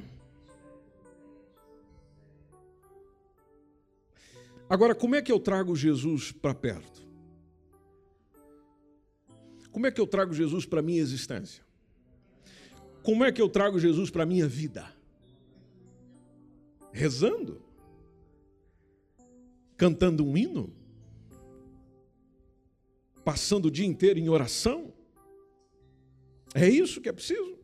Agora, 4.70 4.94
como 4.94 5.16
é 5.16 5.22
que 5.22 5.32
eu 5.32 5.40
trago 5.40 5.76
Jesus 5.76 6.32
para 6.32 6.54
perto? 6.54 7.08
Como 9.72 9.86
é 9.86 9.92
que 9.92 10.02
eu 10.02 10.08
trago 10.08 10.34
Jesus 10.34 10.66
para 10.66 10.80
a 10.80 10.84
minha 10.84 11.02
existência? 11.02 11.64
Como 13.04 13.24
é 13.24 13.32
que 13.32 13.42
eu 13.42 13.48
trago 13.48 13.80
Jesus 13.80 14.10
para 14.10 14.24
a 14.24 14.26
minha 14.26 14.48
vida? 14.48 14.92
Rezando? 16.92 17.62
Cantando 19.78 20.26
um 20.26 20.36
hino? 20.36 20.76
Passando 23.24 23.68
o 23.68 23.72
dia 23.72 23.86
inteiro 23.86 24.20
em 24.20 24.28
oração? 24.28 24.94
É 26.54 26.68
isso 26.68 27.00
que 27.00 27.08
é 27.08 27.14
preciso? 27.14 27.58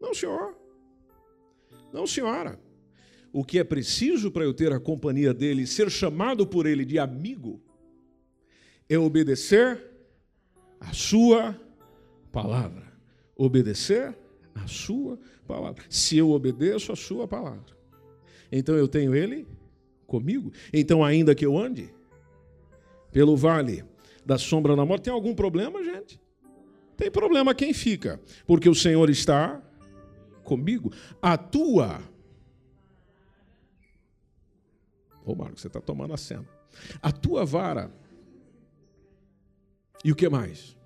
Não, 0.00 0.14
senhor. 0.14 0.56
Não, 1.92 2.06
senhora. 2.06 2.58
O 3.32 3.44
que 3.44 3.58
é 3.58 3.64
preciso 3.64 4.30
para 4.30 4.44
eu 4.44 4.52
ter 4.52 4.72
a 4.72 4.80
companhia 4.80 5.32
dele, 5.32 5.66
ser 5.66 5.90
chamado 5.90 6.46
por 6.46 6.66
ele 6.66 6.84
de 6.84 6.98
amigo, 6.98 7.60
é 8.88 8.98
obedecer 8.98 9.80
a 10.78 10.92
sua 10.92 11.58
palavra. 12.30 12.92
Obedecer 13.36 14.14
a 14.54 14.66
sua 14.66 15.18
palavra. 15.46 15.82
Se 15.88 16.18
eu 16.18 16.30
obedeço 16.30 16.92
a 16.92 16.96
sua 16.96 17.26
palavra, 17.26 17.76
então 18.50 18.76
eu 18.76 18.86
tenho 18.86 19.14
ele 19.14 19.46
comigo. 20.06 20.52
Então, 20.72 21.02
ainda 21.02 21.34
que 21.34 21.46
eu 21.46 21.56
ande 21.56 21.88
pelo 23.10 23.36
vale 23.36 23.82
da 24.24 24.36
sombra 24.36 24.76
da 24.76 24.84
morte, 24.84 25.04
tem 25.04 25.12
algum 25.12 25.34
problema, 25.34 25.82
gente? 25.82 26.20
Tem 26.96 27.10
problema 27.10 27.54
quem 27.54 27.72
fica, 27.72 28.20
porque 28.46 28.68
o 28.68 28.74
Senhor 28.74 29.08
está 29.08 29.60
comigo. 30.44 30.92
A 31.20 31.36
tua. 31.36 32.00
Ô, 35.24 35.34
Marcos, 35.34 35.60
você 35.60 35.66
está 35.68 35.80
tomando 35.80 36.14
a 36.14 36.16
cena. 36.16 36.48
A 37.00 37.12
tua 37.12 37.44
vara 37.44 37.92
e 40.04 40.10
o 40.10 40.16
que 40.16 40.28
mais? 40.28 40.76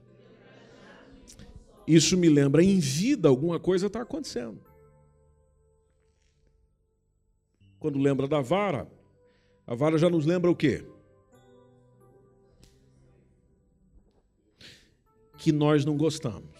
Isso 1.86 2.16
me 2.16 2.28
lembra, 2.28 2.62
em 2.62 2.78
vida 2.78 3.28
alguma 3.28 3.58
coisa 3.58 3.86
está 3.86 4.02
acontecendo. 4.02 4.60
Quando 7.78 7.98
lembra 7.98 8.26
da 8.26 8.40
vara, 8.40 8.90
a 9.66 9.74
vara 9.74 9.96
já 9.96 10.10
nos 10.10 10.26
lembra 10.26 10.50
o 10.50 10.56
quê? 10.56 10.84
Que 15.38 15.52
nós 15.52 15.84
não 15.84 15.96
gostamos. 15.96 16.56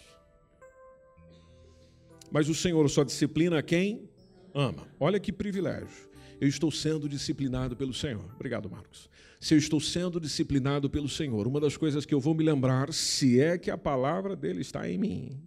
Mas 2.30 2.49
o 2.49 2.54
Senhor 2.54 2.89
só 2.89 3.02
disciplina 3.02 3.62
quem 3.62 4.08
ama. 4.54 4.86
Olha 5.00 5.19
que 5.19 5.32
privilégio. 5.32 6.08
Eu 6.40 6.49
estou 6.49 6.70
sendo 6.70 7.08
disciplinado 7.08 7.76
pelo 7.76 7.94
Senhor. 7.94 8.30
Obrigado, 8.34 8.70
Marcos 8.70 9.08
se 9.38 9.54
eu 9.54 9.58
estou 9.58 9.80
sendo 9.80 10.20
disciplinado 10.20 10.88
pelo 10.88 11.08
Senhor. 11.08 11.46
Uma 11.46 11.60
das 11.60 11.76
coisas 11.76 12.04
que 12.06 12.14
eu 12.14 12.20
vou 12.20 12.34
me 12.34 12.44
lembrar, 12.44 12.92
se 12.92 13.40
é 13.40 13.58
que 13.58 13.70
a 13.70 13.78
palavra 13.78 14.34
dele 14.34 14.60
está 14.60 14.88
em 14.88 14.99
mim, 14.99 15.40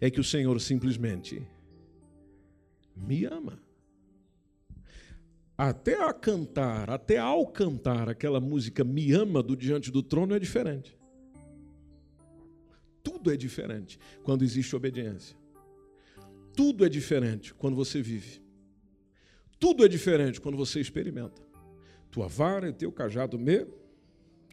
é 0.00 0.10
que 0.10 0.20
o 0.20 0.24
Senhor 0.24 0.60
simplesmente 0.60 1.46
me 2.96 3.24
ama. 3.24 3.60
Até 5.56 6.02
a 6.02 6.12
cantar, 6.12 6.88
até 6.88 7.18
ao 7.18 7.46
cantar 7.46 8.08
aquela 8.08 8.40
música 8.40 8.82
Me 8.82 9.12
Ama 9.12 9.42
do 9.42 9.54
Diante 9.54 9.90
do 9.90 10.02
Trono 10.02 10.34
é 10.34 10.38
diferente. 10.38 10.98
Tudo 13.02 13.30
é 13.30 13.36
diferente 13.36 13.98
quando 14.22 14.42
existe 14.42 14.74
obediência. 14.74 15.36
Tudo 16.56 16.84
é 16.84 16.88
diferente 16.88 17.52
quando 17.52 17.76
você 17.76 18.00
vive. 18.00 18.40
Tudo 19.60 19.84
é 19.84 19.88
diferente 19.88 20.40
quando 20.40 20.56
você 20.56 20.80
experimenta. 20.80 21.42
Tua 22.10 22.26
vara 22.26 22.70
e 22.70 22.72
teu 22.72 22.90
cajado 22.90 23.38
me 23.38 23.66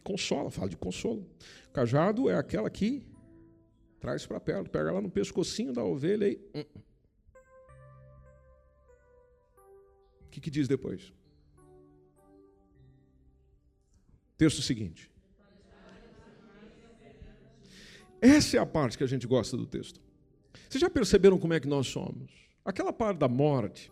consola, 0.04 0.50
fala 0.50 0.68
de 0.68 0.76
consolo. 0.76 1.26
Cajado 1.72 2.28
é 2.28 2.36
aquela 2.36 2.68
que 2.68 3.04
traz 3.98 4.26
para 4.26 4.38
perto, 4.38 4.70
pega 4.70 4.92
lá 4.92 5.00
no 5.00 5.10
pescocinho 5.10 5.72
da 5.72 5.82
ovelha 5.82 6.28
e. 6.28 6.38
Hum. 6.54 6.64
O 10.26 10.30
que, 10.30 10.40
que 10.42 10.50
diz 10.50 10.68
depois? 10.68 11.12
Texto 14.36 14.60
seguinte. 14.60 15.10
Essa 18.20 18.58
é 18.58 18.60
a 18.60 18.66
parte 18.66 18.98
que 18.98 19.04
a 19.04 19.06
gente 19.06 19.26
gosta 19.26 19.56
do 19.56 19.66
texto. 19.66 20.00
Vocês 20.68 20.80
já 20.80 20.90
perceberam 20.90 21.38
como 21.38 21.54
é 21.54 21.60
que 21.60 21.66
nós 21.66 21.86
somos? 21.86 22.30
Aquela 22.64 22.92
parte 22.92 23.18
da 23.18 23.28
morte, 23.28 23.90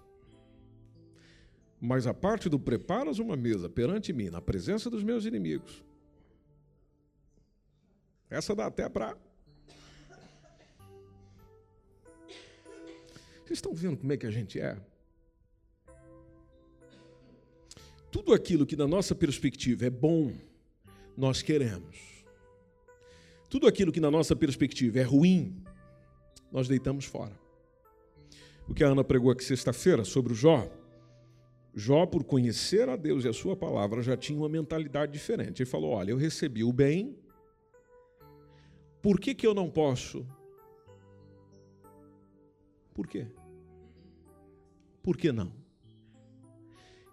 mas 1.80 2.06
a 2.06 2.14
parte 2.14 2.48
do 2.48 2.58
preparas 2.58 3.18
uma 3.18 3.36
mesa 3.36 3.68
perante 3.68 4.12
mim, 4.12 4.30
na 4.30 4.40
presença 4.40 4.88
dos 4.88 5.02
meus 5.02 5.24
inimigos, 5.24 5.84
essa 8.28 8.54
dá 8.54 8.66
até 8.66 8.88
para. 8.88 9.16
Vocês 13.44 13.58
estão 13.58 13.72
vendo 13.72 13.98
como 13.98 14.12
é 14.12 14.16
que 14.16 14.26
a 14.26 14.30
gente 14.30 14.58
é? 14.58 14.76
Tudo 18.10 18.32
aquilo 18.32 18.66
que, 18.66 18.74
na 18.74 18.88
nossa 18.88 19.14
perspectiva, 19.14 19.86
é 19.86 19.90
bom, 19.90 20.32
nós 21.16 21.42
queremos. 21.42 22.24
Tudo 23.48 23.68
aquilo 23.68 23.92
que, 23.92 24.00
na 24.00 24.10
nossa 24.10 24.34
perspectiva, 24.34 24.98
é 24.98 25.02
ruim, 25.02 25.62
nós 26.50 26.66
deitamos 26.66 27.04
fora. 27.04 27.38
O 28.66 28.74
que 28.74 28.82
a 28.82 28.88
Ana 28.88 29.04
pregou 29.04 29.30
aqui 29.30 29.44
sexta-feira 29.44 30.04
sobre 30.04 30.32
o 30.32 30.36
Jó 30.36 30.68
Jó, 31.78 32.06
por 32.06 32.24
conhecer 32.24 32.88
a 32.88 32.96
Deus 32.96 33.26
e 33.26 33.28
a 33.28 33.34
sua 33.34 33.54
palavra, 33.54 34.00
já 34.02 34.16
tinha 34.16 34.38
uma 34.38 34.48
mentalidade 34.48 35.12
diferente. 35.12 35.60
Ele 35.62 35.68
falou: 35.68 35.90
Olha, 35.90 36.10
eu 36.10 36.16
recebi 36.16 36.64
o 36.64 36.72
bem, 36.72 37.14
por 39.02 39.20
que, 39.20 39.34
que 39.34 39.46
eu 39.46 39.52
não 39.52 39.68
posso? 39.68 40.26
Por 42.94 43.06
quê? 43.06 43.26
Por 45.02 45.18
que 45.18 45.30
não? 45.30 45.52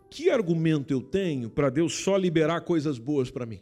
Que 0.09 0.29
argumento 0.29 0.93
eu 0.93 1.01
tenho 1.01 1.49
para 1.49 1.69
Deus 1.69 1.93
só 1.93 2.15
liberar 2.15 2.61
coisas 2.61 2.97
boas 2.97 3.29
para 3.29 3.45
mim? 3.45 3.59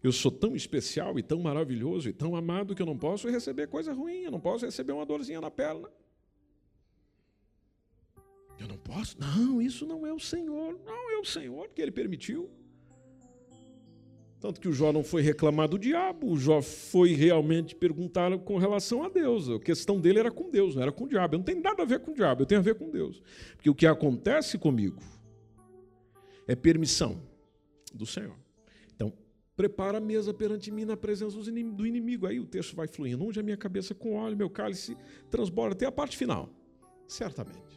Eu 0.00 0.12
sou 0.12 0.30
tão 0.30 0.54
especial 0.54 1.18
e 1.18 1.24
tão 1.24 1.40
maravilhoso 1.40 2.08
e 2.08 2.12
tão 2.12 2.36
amado 2.36 2.72
que 2.72 2.82
eu 2.82 2.86
não 2.86 2.96
posso 2.96 3.28
receber 3.28 3.66
coisa 3.66 3.92
ruim, 3.92 4.22
eu 4.22 4.30
não 4.30 4.40
posso 4.40 4.64
receber 4.64 4.92
uma 4.92 5.04
dorzinha 5.04 5.40
na 5.40 5.50
perna. 5.50 5.88
Eu 8.62 8.68
não 8.68 8.78
posso? 8.78 9.16
Não, 9.20 9.60
isso 9.60 9.84
não 9.84 10.06
é 10.06 10.12
o 10.12 10.20
Senhor. 10.20 10.78
Não 10.86 11.10
é 11.10 11.18
o 11.18 11.24
Senhor 11.24 11.68
que 11.74 11.82
ele 11.82 11.90
permitiu. 11.90 12.48
Tanto 14.40 14.60
que 14.60 14.68
o 14.68 14.72
Jó 14.72 14.92
não 14.92 15.02
foi 15.02 15.20
reclamar 15.22 15.68
do 15.68 15.78
diabo, 15.78 16.28
o 16.28 16.36
Jó 16.36 16.60
foi 16.62 17.12
realmente 17.12 17.76
perguntar 17.76 18.36
com 18.38 18.58
relação 18.58 19.04
a 19.04 19.08
Deus. 19.08 19.48
A 19.48 19.58
questão 19.58 20.00
dele 20.00 20.20
era 20.20 20.30
com 20.30 20.50
Deus, 20.50 20.74
não 20.74 20.82
era 20.82 20.92
com 20.92 21.04
o 21.04 21.08
diabo. 21.08 21.34
Eu 21.34 21.38
não 21.38 21.44
tenho 21.44 21.60
nada 21.60 21.82
a 21.82 21.86
ver 21.86 22.00
com 22.00 22.12
o 22.12 22.14
diabo, 22.14 22.42
eu 22.42 22.46
tenho 22.46 22.60
a 22.60 22.64
ver 22.64 22.76
com 22.76 22.88
Deus. 22.90 23.20
Porque 23.56 23.70
o 23.70 23.74
que 23.74 23.86
acontece 23.86 24.58
comigo 24.58 25.00
é 26.46 26.54
permissão 26.54 27.20
do 27.92 28.06
Senhor. 28.06 28.36
Então, 28.94 29.12
prepara 29.56 29.98
a 29.98 30.00
mesa 30.00 30.32
perante 30.32 30.70
mim 30.70 30.84
na 30.84 30.96
presença 30.96 31.36
do 31.40 31.86
inimigo. 31.86 32.26
Aí 32.26 32.40
o 32.40 32.46
texto 32.46 32.74
vai 32.74 32.86
fluindo. 32.86 33.24
Onde 33.24 33.38
a 33.38 33.42
minha 33.44 33.56
cabeça 33.56 33.92
com 33.92 34.14
óleo, 34.14 34.36
meu 34.36 34.50
cálice 34.50 34.96
transborda 35.30 35.74
até 35.74 35.86
a 35.86 35.92
parte 35.92 36.16
final. 36.16 36.48
Certamente 37.06 37.71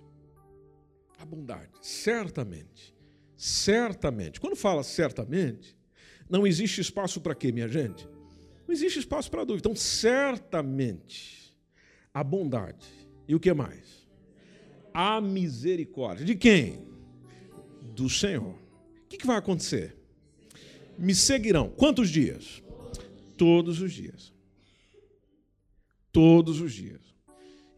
bondade. 1.26 1.72
Certamente. 1.82 2.96
Certamente. 3.36 4.40
Quando 4.40 4.56
fala 4.56 4.84
certamente, 4.84 5.76
não 6.30 6.48
existe 6.48 6.82
espaço 6.82 7.20
para 7.20 7.36
quê, 7.36 7.52
minha 7.52 7.68
gente? 7.68 8.08
Não 8.68 8.74
existe 8.74 9.00
espaço 9.00 9.30
para 9.30 9.44
dúvida. 9.44 9.68
Então, 9.68 9.76
certamente, 9.76 11.56
a 12.14 12.24
bondade. 12.24 12.86
E 13.28 13.36
o 13.36 13.40
que 13.40 13.54
mais? 13.54 14.08
A 14.94 15.20
misericórdia. 15.20 16.26
De 16.26 16.36
quem? 16.36 16.88
Do 17.94 18.10
Senhor. 18.10 18.56
O 19.04 19.08
que 19.08 19.26
vai 19.26 19.38
acontecer? 19.38 19.96
Me 20.98 21.14
seguirão. 21.14 21.70
Quantos 21.70 22.10
dias? 22.10 22.64
Todos 23.38 23.82
os 23.82 23.92
dias. 23.92 24.34
Todos 26.12 26.62
os 26.62 26.74
dias. 26.74 27.02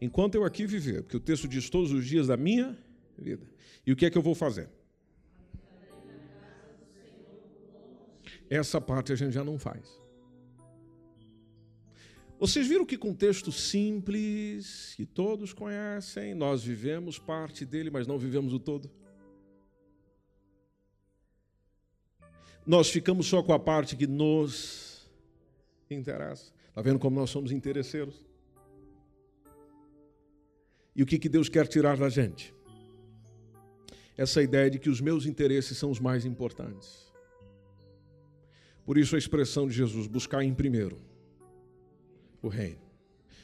Enquanto 0.00 0.36
eu 0.36 0.44
aqui 0.44 0.64
viver, 0.64 1.02
porque 1.02 1.16
o 1.16 1.20
texto 1.20 1.48
diz 1.48 1.68
todos 1.68 1.90
os 1.90 2.06
dias 2.06 2.28
da 2.28 2.36
minha 2.36 2.78
vida. 3.20 3.46
E 3.86 3.92
o 3.92 3.96
que 3.96 4.06
é 4.06 4.10
que 4.10 4.18
eu 4.18 4.22
vou 4.22 4.34
fazer? 4.34 4.68
Essa 8.50 8.80
parte 8.80 9.12
a 9.12 9.16
gente 9.16 9.32
já 9.32 9.44
não 9.44 9.58
faz. 9.58 9.98
Vocês 12.38 12.68
viram 12.68 12.86
que 12.86 12.96
com 12.96 13.12
texto 13.12 13.50
simples, 13.50 14.94
que 14.96 15.04
todos 15.04 15.52
conhecem, 15.52 16.34
nós 16.34 16.62
vivemos 16.62 17.18
parte 17.18 17.64
dele, 17.64 17.90
mas 17.90 18.06
não 18.06 18.16
vivemos 18.16 18.52
o 18.52 18.60
todo? 18.60 18.90
Nós 22.64 22.88
ficamos 22.90 23.26
só 23.26 23.42
com 23.42 23.52
a 23.52 23.58
parte 23.58 23.96
que 23.96 24.06
nos 24.06 25.10
interessa. 25.90 26.52
Está 26.68 26.80
vendo 26.80 26.98
como 26.98 27.18
nós 27.18 27.30
somos 27.30 27.50
interesseiros? 27.50 28.24
E 30.94 31.02
o 31.02 31.06
que, 31.06 31.18
que 31.18 31.28
Deus 31.28 31.48
quer 31.48 31.66
tirar 31.66 31.96
da 31.96 32.08
gente? 32.08 32.54
Essa 34.18 34.42
ideia 34.42 34.68
de 34.68 34.80
que 34.80 34.90
os 34.90 35.00
meus 35.00 35.24
interesses 35.24 35.78
são 35.78 35.90
os 35.90 36.00
mais 36.00 36.26
importantes. 36.26 37.10
Por 38.84 38.98
isso 38.98 39.14
a 39.14 39.18
expressão 39.18 39.68
de 39.68 39.74
Jesus, 39.74 40.08
buscar 40.08 40.42
em 40.42 40.52
primeiro 40.52 40.98
o 42.42 42.48
reino. 42.48 42.80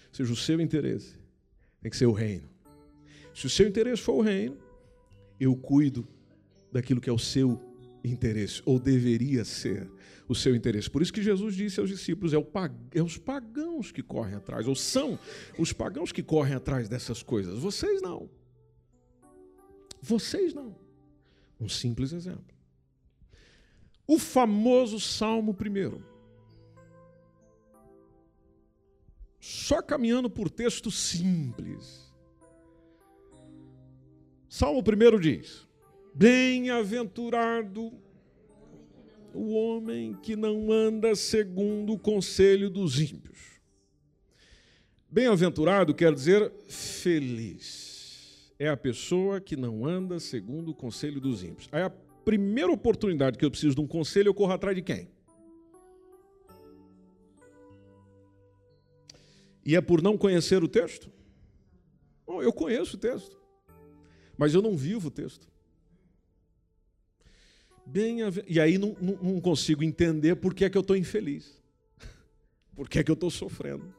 Ou 0.09 0.15
seja, 0.15 0.33
o 0.33 0.37
seu 0.37 0.61
interesse 0.61 1.15
tem 1.81 1.91
que 1.91 1.97
ser 1.97 2.07
o 2.07 2.13
reino. 2.13 2.49
Se 3.33 3.47
o 3.47 3.51
seu 3.51 3.69
interesse 3.69 4.03
for 4.03 4.15
o 4.15 4.21
reino, 4.21 4.57
eu 5.39 5.55
cuido 5.55 6.07
daquilo 6.73 7.01
que 7.01 7.09
é 7.09 7.13
o 7.13 7.19
seu 7.19 7.61
interesse, 8.03 8.61
ou 8.65 8.79
deveria 8.79 9.45
ser 9.45 9.89
o 10.29 10.35
seu 10.35 10.57
interesse. 10.57 10.91
Por 10.91 11.03
isso 11.03 11.13
que 11.13 11.23
Jesus 11.23 11.55
disse 11.55 11.79
aos 11.79 11.89
discípulos: 11.89 12.33
é, 12.33 12.43
pag... 12.43 12.75
é, 12.93 13.03
os 13.03 13.17
pagãos 13.17 13.93
que 13.93 14.03
correm 14.03 14.35
atrás, 14.35 14.67
ou 14.67 14.75
são 14.75 15.19
os 15.57 15.73
pagãos 15.73 16.11
que 16.11 16.23
correm 16.23 16.55
atrás 16.55 16.89
dessas 16.89 17.23
coisas. 17.23 17.59
Vocês 17.59 18.03
não. 18.03 18.29
Vocês 20.05 20.53
não. 20.53 20.77
Um 21.61 21.69
simples 21.69 22.13
exemplo. 22.13 22.55
O 24.07 24.19
famoso 24.19 25.01
Salmo 25.01 25.55
primeiro. 25.55 26.05
só 29.45 29.83
caminhando 29.83 30.31
por 30.31 30.49
texto 30.49 30.91
simples. 30.91 32.11
Salmo 34.49 34.81
1 34.81 35.21
diz: 35.21 35.69
Bem-aventurado 36.15 37.93
o 39.35 39.53
homem 39.53 40.15
que 40.23 40.35
não 40.35 40.73
anda 40.73 41.15
segundo 41.15 41.93
o 41.93 41.99
conselho 41.99 42.71
dos 42.71 42.99
ímpios. 42.99 43.61
Bem-aventurado 45.11 45.95
quer 45.95 46.15
dizer 46.15 46.51
feliz. 46.67 47.94
É 48.65 48.69
a 48.71 48.79
pessoa 48.79 49.43
que 49.43 49.57
não 49.57 49.85
anda 49.85 50.19
segundo 50.19 50.71
o 50.71 50.75
conselho 50.75 51.21
dos 51.21 51.43
ímpios. 51.43 51.69
Aí 51.71 51.83
a 51.83 51.91
primeira 51.91 52.73
oportunidade 52.73 53.37
que 53.37 53.45
eu 53.45 53.51
preciso 53.51 53.75
de 53.75 53.83
um 53.83 53.87
conselho, 53.87 54.29
eu 54.29 54.35
corro 54.35 54.55
atrás 54.55 54.75
de 54.75 54.81
quem? 54.81 55.11
E 59.67 59.77
é 59.77 59.83
por 59.83 60.01
não 60.01 60.17
conhecer 60.17 60.65
o 60.65 60.69
texto? 60.69 61.13
Bom, 62.27 62.43
eu 62.43 62.55
conheço 62.55 62.97
o 62.97 62.99
texto, 62.99 63.39
mas 64.35 64.55
eu 64.55 64.63
não 64.63 64.75
vivo 64.75 65.09
o 65.09 65.11
texto. 65.11 65.47
Bem, 67.85 68.21
e 68.49 68.59
aí 68.59 68.79
não, 68.79 68.97
não, 68.99 69.19
não 69.23 69.41
consigo 69.43 69.85
entender 69.85 70.37
por 70.37 70.55
que 70.55 70.65
é 70.65 70.71
que 70.71 70.79
eu 70.79 70.81
estou 70.81 70.97
infeliz. 70.97 71.63
Por 72.75 72.89
que 72.89 72.99
é 72.99 73.05
que 73.05 73.11
eu 73.11 73.15
estou 73.15 73.31
sofrendo? 73.31 73.95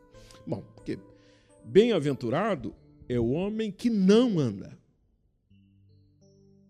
Bom, 0.45 0.63
porque 0.73 0.97
bem-aventurado 1.63 2.75
é 3.07 3.19
o 3.19 3.29
homem 3.31 3.71
que 3.71 3.89
não 3.89 4.39
anda. 4.39 4.77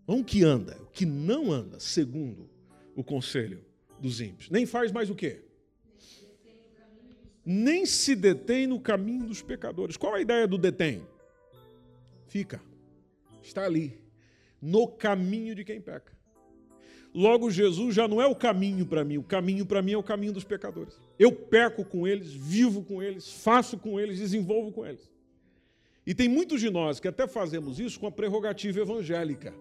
Não 0.08 0.24
que 0.24 0.44
anda, 0.44 0.78
o 0.82 0.88
que 0.88 1.06
não 1.06 1.52
anda, 1.52 1.80
segundo 1.80 2.50
o 2.96 3.04
conselho 3.04 3.66
dos 4.00 4.22
ímpios. 4.22 4.50
Nem 4.50 4.66
faz 4.66 4.92
mais 4.92 5.10
o 5.10 5.16
quê? 5.16 5.46
nem 7.46 7.86
se 7.86 8.16
detém 8.16 8.66
no 8.66 8.80
caminho 8.80 9.28
dos 9.28 9.42
pecadores. 9.42 9.96
Qual 9.96 10.16
a 10.16 10.22
ideia 10.22 10.48
do 10.48 10.58
detém? 10.58 11.04
Fica, 12.28 12.60
está 13.42 13.64
ali, 13.64 13.98
no 14.60 14.88
caminho 14.88 15.54
de 15.54 15.64
quem 15.64 15.80
peca. 15.80 16.12
Logo, 17.14 17.50
Jesus 17.50 17.96
já 17.96 18.08
não 18.08 18.22
é 18.22 18.26
o 18.26 18.36
caminho 18.36 18.86
para 18.86 19.06
mim, 19.06 19.18
o 19.18 19.24
caminho 19.24 19.66
para 19.66 19.82
mim 19.82 19.94
é 19.94 19.98
o 19.98 20.04
caminho 20.04 20.34
dos 20.34 20.44
pecadores. 20.44 21.00
Eu 21.18 21.32
peco 21.32 21.86
com 21.86 22.06
eles, 22.06 22.34
vivo 22.34 22.84
com 22.84 23.02
eles, 23.02 23.32
faço 23.32 23.78
com 23.78 24.00
eles, 24.00 24.18
desenvolvo 24.18 24.72
com 24.72 24.86
eles. 24.86 25.10
E 26.06 26.14
tem 26.14 26.30
muitos 26.30 26.62
de 26.62 26.70
nós 26.70 27.00
que 27.00 27.08
até 27.08 27.28
fazemos 27.28 27.80
isso 27.80 28.00
com 28.00 28.08
a 28.08 28.12
prerrogativa 28.12 28.80
evangélica, 28.80 29.54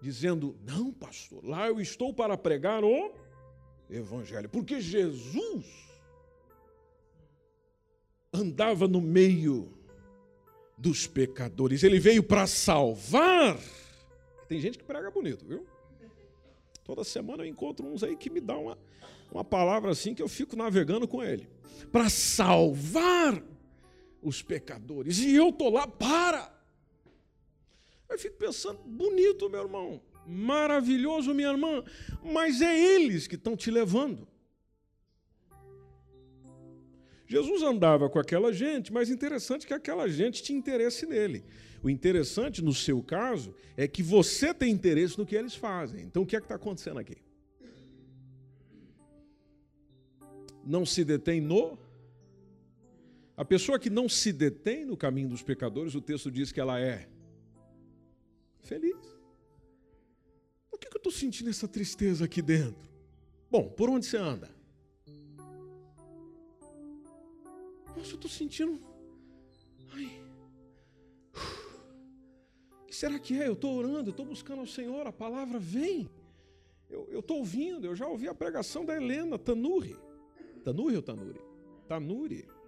dizendo: 0.00 0.56
não, 0.64 0.92
pastor, 0.92 1.44
lá 1.44 1.68
eu 1.68 1.80
estou 1.80 2.14
para 2.14 2.36
pregar 2.36 2.82
o 2.82 3.12
evangelho, 3.90 4.48
porque 4.48 4.80
Jesus 4.80 5.66
andava 8.32 8.88
no 8.88 9.00
meio 9.00 9.72
dos 10.78 11.06
pecadores. 11.06 11.82
Ele 11.82 12.00
veio 12.00 12.22
para 12.22 12.46
salvar. 12.46 13.58
Tem 14.48 14.60
gente 14.60 14.78
que 14.78 14.84
prega 14.84 15.10
bonito, 15.10 15.44
viu? 15.44 15.66
Toda 16.84 17.04
semana 17.04 17.44
eu 17.44 17.46
encontro 17.46 17.86
uns 17.86 18.02
aí 18.02 18.16
que 18.16 18.30
me 18.30 18.40
dão 18.40 18.64
uma, 18.64 18.78
uma 19.30 19.44
palavra 19.44 19.90
assim 19.90 20.14
que 20.14 20.22
eu 20.22 20.28
fico 20.28 20.56
navegando 20.56 21.06
com 21.06 21.22
ele. 21.22 21.46
Para 21.92 22.08
salvar 22.08 23.42
os 24.22 24.42
pecadores. 24.42 25.18
E 25.18 25.34
eu 25.34 25.52
tô 25.52 25.70
lá 25.70 25.86
para. 25.86 26.52
Eu 28.08 28.18
fico 28.18 28.36
pensando, 28.36 28.80
bonito, 28.84 29.48
meu 29.48 29.62
irmão. 29.62 30.02
Maravilhoso, 30.26 31.34
minha 31.34 31.50
irmã. 31.50 31.84
Mas 32.22 32.60
é 32.60 32.78
eles 32.78 33.26
que 33.26 33.36
estão 33.36 33.56
te 33.56 33.70
levando. 33.70 34.28
Jesus 37.26 37.62
andava 37.62 38.10
com 38.10 38.18
aquela 38.18 38.52
gente, 38.52 38.92
mas 38.92 39.08
interessante 39.08 39.64
que 39.64 39.72
aquela 39.72 40.08
gente 40.08 40.42
tinha 40.42 40.58
interesse 40.58 41.06
nele. 41.06 41.44
O 41.80 41.88
interessante, 41.88 42.60
no 42.60 42.74
seu 42.74 43.00
caso, 43.02 43.54
é 43.76 43.86
que 43.86 44.02
você 44.02 44.52
tem 44.52 44.72
interesse 44.72 45.16
no 45.16 45.24
que 45.24 45.36
eles 45.36 45.54
fazem. 45.54 46.02
Então, 46.02 46.22
o 46.24 46.26
que 46.26 46.34
é 46.34 46.40
que 46.40 46.44
está 46.44 46.56
acontecendo 46.56 46.98
aqui? 46.98 47.18
Não 50.64 50.84
se 50.84 51.04
detém 51.04 51.40
no. 51.40 51.78
A 53.40 53.44
pessoa 53.46 53.78
que 53.78 53.88
não 53.88 54.06
se 54.06 54.34
detém 54.34 54.84
no 54.84 54.98
caminho 54.98 55.30
dos 55.30 55.42
pecadores, 55.42 55.94
o 55.94 56.00
texto 56.02 56.30
diz 56.30 56.52
que 56.52 56.60
ela 56.60 56.78
é 56.78 57.08
feliz. 58.60 58.94
Por 60.68 60.78
que 60.78 60.86
eu 60.88 60.98
estou 60.98 61.10
sentindo 61.10 61.48
essa 61.48 61.66
tristeza 61.66 62.26
aqui 62.26 62.42
dentro? 62.42 62.90
Bom, 63.50 63.66
por 63.70 63.88
onde 63.88 64.04
você 64.04 64.18
anda? 64.18 64.54
Nossa, 67.96 68.10
eu 68.10 68.16
estou 68.16 68.30
sentindo. 68.30 68.78
Ai. 69.94 70.22
O 72.82 72.84
que 72.88 72.94
será 72.94 73.18
que 73.18 73.40
é? 73.40 73.48
Eu 73.48 73.54
estou 73.54 73.74
orando, 73.74 74.10
eu 74.10 74.12
estou 74.12 74.26
buscando 74.26 74.58
ao 74.58 74.66
Senhor, 74.66 75.06
a 75.06 75.12
palavra 75.12 75.58
vem. 75.58 76.10
Eu 76.90 77.20
estou 77.20 77.38
ouvindo, 77.38 77.86
eu 77.86 77.96
já 77.96 78.06
ouvi 78.06 78.28
a 78.28 78.34
pregação 78.34 78.84
da 78.84 78.94
Helena 78.94 79.38
Tanuri. 79.38 79.96
Tanuri 80.62 80.96
ou 80.96 81.02
Tanuri? 81.02 81.40
Tanuri. 81.88 82.59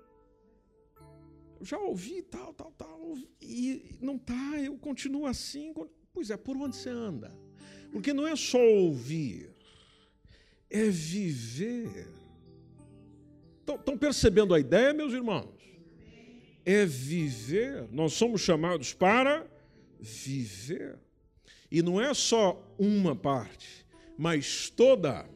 Já 1.63 1.79
ouvi 1.79 2.23
tal, 2.23 2.53
tal, 2.55 2.73
tal, 2.73 3.17
e 3.41 3.97
não 4.01 4.19
tá, 4.19 4.61
eu 4.61 4.77
continuo 4.79 5.27
assim. 5.27 5.73
Pois 6.13 6.31
é, 6.31 6.37
por 6.37 6.57
onde 6.57 6.77
você 6.77 6.91
anda? 6.91 7.33
Porque 7.91 8.13
não 8.13 8.27
é 8.27 8.35
só 8.35 8.59
ouvir, 8.59 9.51
é 10.69 10.85
viver 10.87 12.23
Estão 13.63 13.97
percebendo 13.97 14.55
a 14.55 14.61
ideia, 14.61 14.93
meus 14.93 15.13
irmãos? 15.13 15.49
É 16.65 16.85
viver. 16.85 17.89
Nós 17.93 18.13
somos 18.13 18.41
chamados 18.41 18.93
para 18.93 19.47
viver. 20.01 20.99
E 21.71 21.81
não 21.81 22.01
é 22.01 22.13
só 22.13 22.63
uma 22.79 23.17
parte, 23.17 23.87
mas 24.19 24.69
toda, 24.69 25.27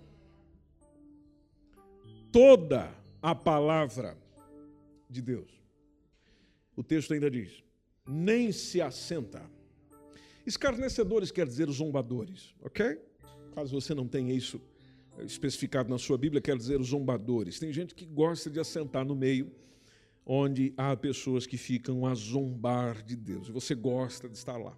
toda 2.31 2.93
a 3.23 3.35
palavra 3.35 4.19
de 5.09 5.23
Deus. 5.23 5.56
O 6.77 6.85
texto 6.85 7.15
ainda 7.15 7.31
diz: 7.31 7.65
nem 8.07 8.53
se 8.53 8.81
assenta. 8.81 9.43
Escarnecedores 10.47 11.33
quer 11.33 11.47
dizer 11.47 11.69
zombadores, 11.71 12.55
ok? 12.61 13.01
Caso 13.55 13.81
você 13.81 13.95
não 13.95 14.07
tenha 14.07 14.33
isso 14.33 14.61
especificado 15.21 15.89
na 15.89 15.99
sua 15.99 16.19
Bíblia, 16.19 16.41
quer 16.41 16.57
dizer 16.57 16.81
zombadores. 16.83 17.59
Tem 17.59 17.73
gente 17.73 17.95
que 17.95 18.05
gosta 18.05 18.51
de 18.51 18.61
assentar 18.61 19.05
no 19.05 19.17
meio, 19.17 19.51
onde 20.25 20.75
há 20.77 20.95
pessoas 20.97 21.47
que 21.47 21.57
ficam 21.57 22.07
a 22.07 22.15
zombar 22.15 23.03
de 23.03 23.17
Deus. 23.17 23.49
E 23.49 23.53
você 23.53 23.75
gosta 23.75 24.29
de 24.29 24.37
estar 24.37 24.57
lá. 24.57 24.77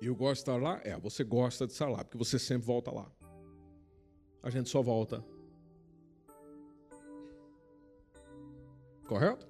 Eu 0.00 0.16
gosto 0.16 0.36
de 0.36 0.50
estar 0.50 0.56
lá? 0.56 0.80
É, 0.82 0.98
você 0.98 1.22
gosta 1.22 1.66
de 1.66 1.72
estar 1.72 1.88
lá, 1.88 2.02
porque 2.02 2.16
você 2.16 2.38
sempre 2.38 2.66
volta 2.66 2.90
lá. 2.90 3.12
A 4.42 4.48
gente 4.48 4.70
só 4.70 4.80
volta. 4.80 5.22
Correto? 9.06 9.49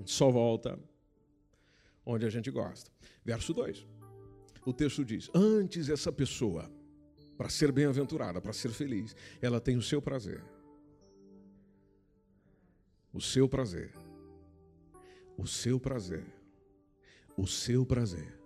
Gente 0.00 0.12
só 0.12 0.30
volta 0.30 0.78
onde 2.06 2.24
a 2.24 2.30
gente 2.30 2.50
gosta. 2.50 2.90
Verso 3.22 3.52
2. 3.52 3.86
O 4.64 4.72
texto 4.72 5.04
diz: 5.04 5.30
Antes 5.34 5.90
essa 5.90 6.10
pessoa, 6.10 6.70
para 7.36 7.50
ser 7.50 7.70
bem-aventurada, 7.70 8.40
para 8.40 8.54
ser 8.54 8.70
feliz, 8.70 9.14
ela 9.42 9.60
tem 9.60 9.76
o 9.76 9.82
seu 9.82 10.00
prazer. 10.00 10.42
O 13.12 13.20
seu 13.20 13.46
prazer. 13.46 13.92
O 15.36 15.46
seu 15.46 15.78
prazer. 15.78 16.24
O 17.36 17.46
seu 17.46 17.84
prazer. 17.84 18.40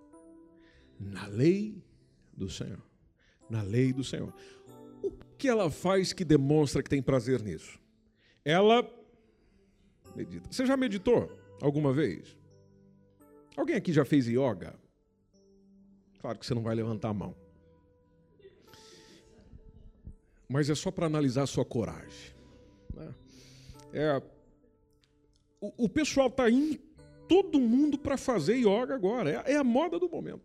Na 0.98 1.28
lei 1.28 1.84
do 2.36 2.50
Senhor. 2.50 2.82
Na 3.48 3.62
lei 3.62 3.92
do 3.92 4.02
Senhor. 4.02 4.34
O 5.00 5.12
que 5.38 5.48
ela 5.48 5.70
faz 5.70 6.12
que 6.12 6.24
demonstra 6.24 6.82
que 6.82 6.90
tem 6.90 7.00
prazer 7.02 7.42
nisso? 7.42 7.78
Ela 8.44 8.82
medita. 10.16 10.50
Você 10.50 10.66
já 10.66 10.76
meditou 10.76 11.43
alguma 11.64 11.92
vez? 11.92 12.36
Alguém 13.56 13.76
aqui 13.76 13.92
já 13.92 14.04
fez 14.04 14.26
yoga? 14.26 14.74
Claro 16.20 16.38
que 16.38 16.46
você 16.46 16.54
não 16.54 16.62
vai 16.62 16.74
levantar 16.74 17.08
a 17.08 17.14
mão. 17.14 17.34
Mas 20.48 20.68
é 20.68 20.74
só 20.74 20.90
para 20.90 21.06
analisar 21.06 21.42
a 21.42 21.46
sua 21.46 21.64
coragem. 21.64 22.34
Né? 22.94 23.14
É, 23.92 24.22
o, 25.60 25.84
o 25.84 25.88
pessoal 25.88 26.28
está 26.28 26.50
indo, 26.50 26.78
todo 27.28 27.58
mundo 27.60 27.98
para 27.98 28.16
fazer 28.16 28.56
yoga 28.56 28.94
agora. 28.94 29.30
É, 29.30 29.52
é 29.52 29.56
a 29.56 29.64
moda 29.64 29.98
do 29.98 30.08
momento. 30.08 30.44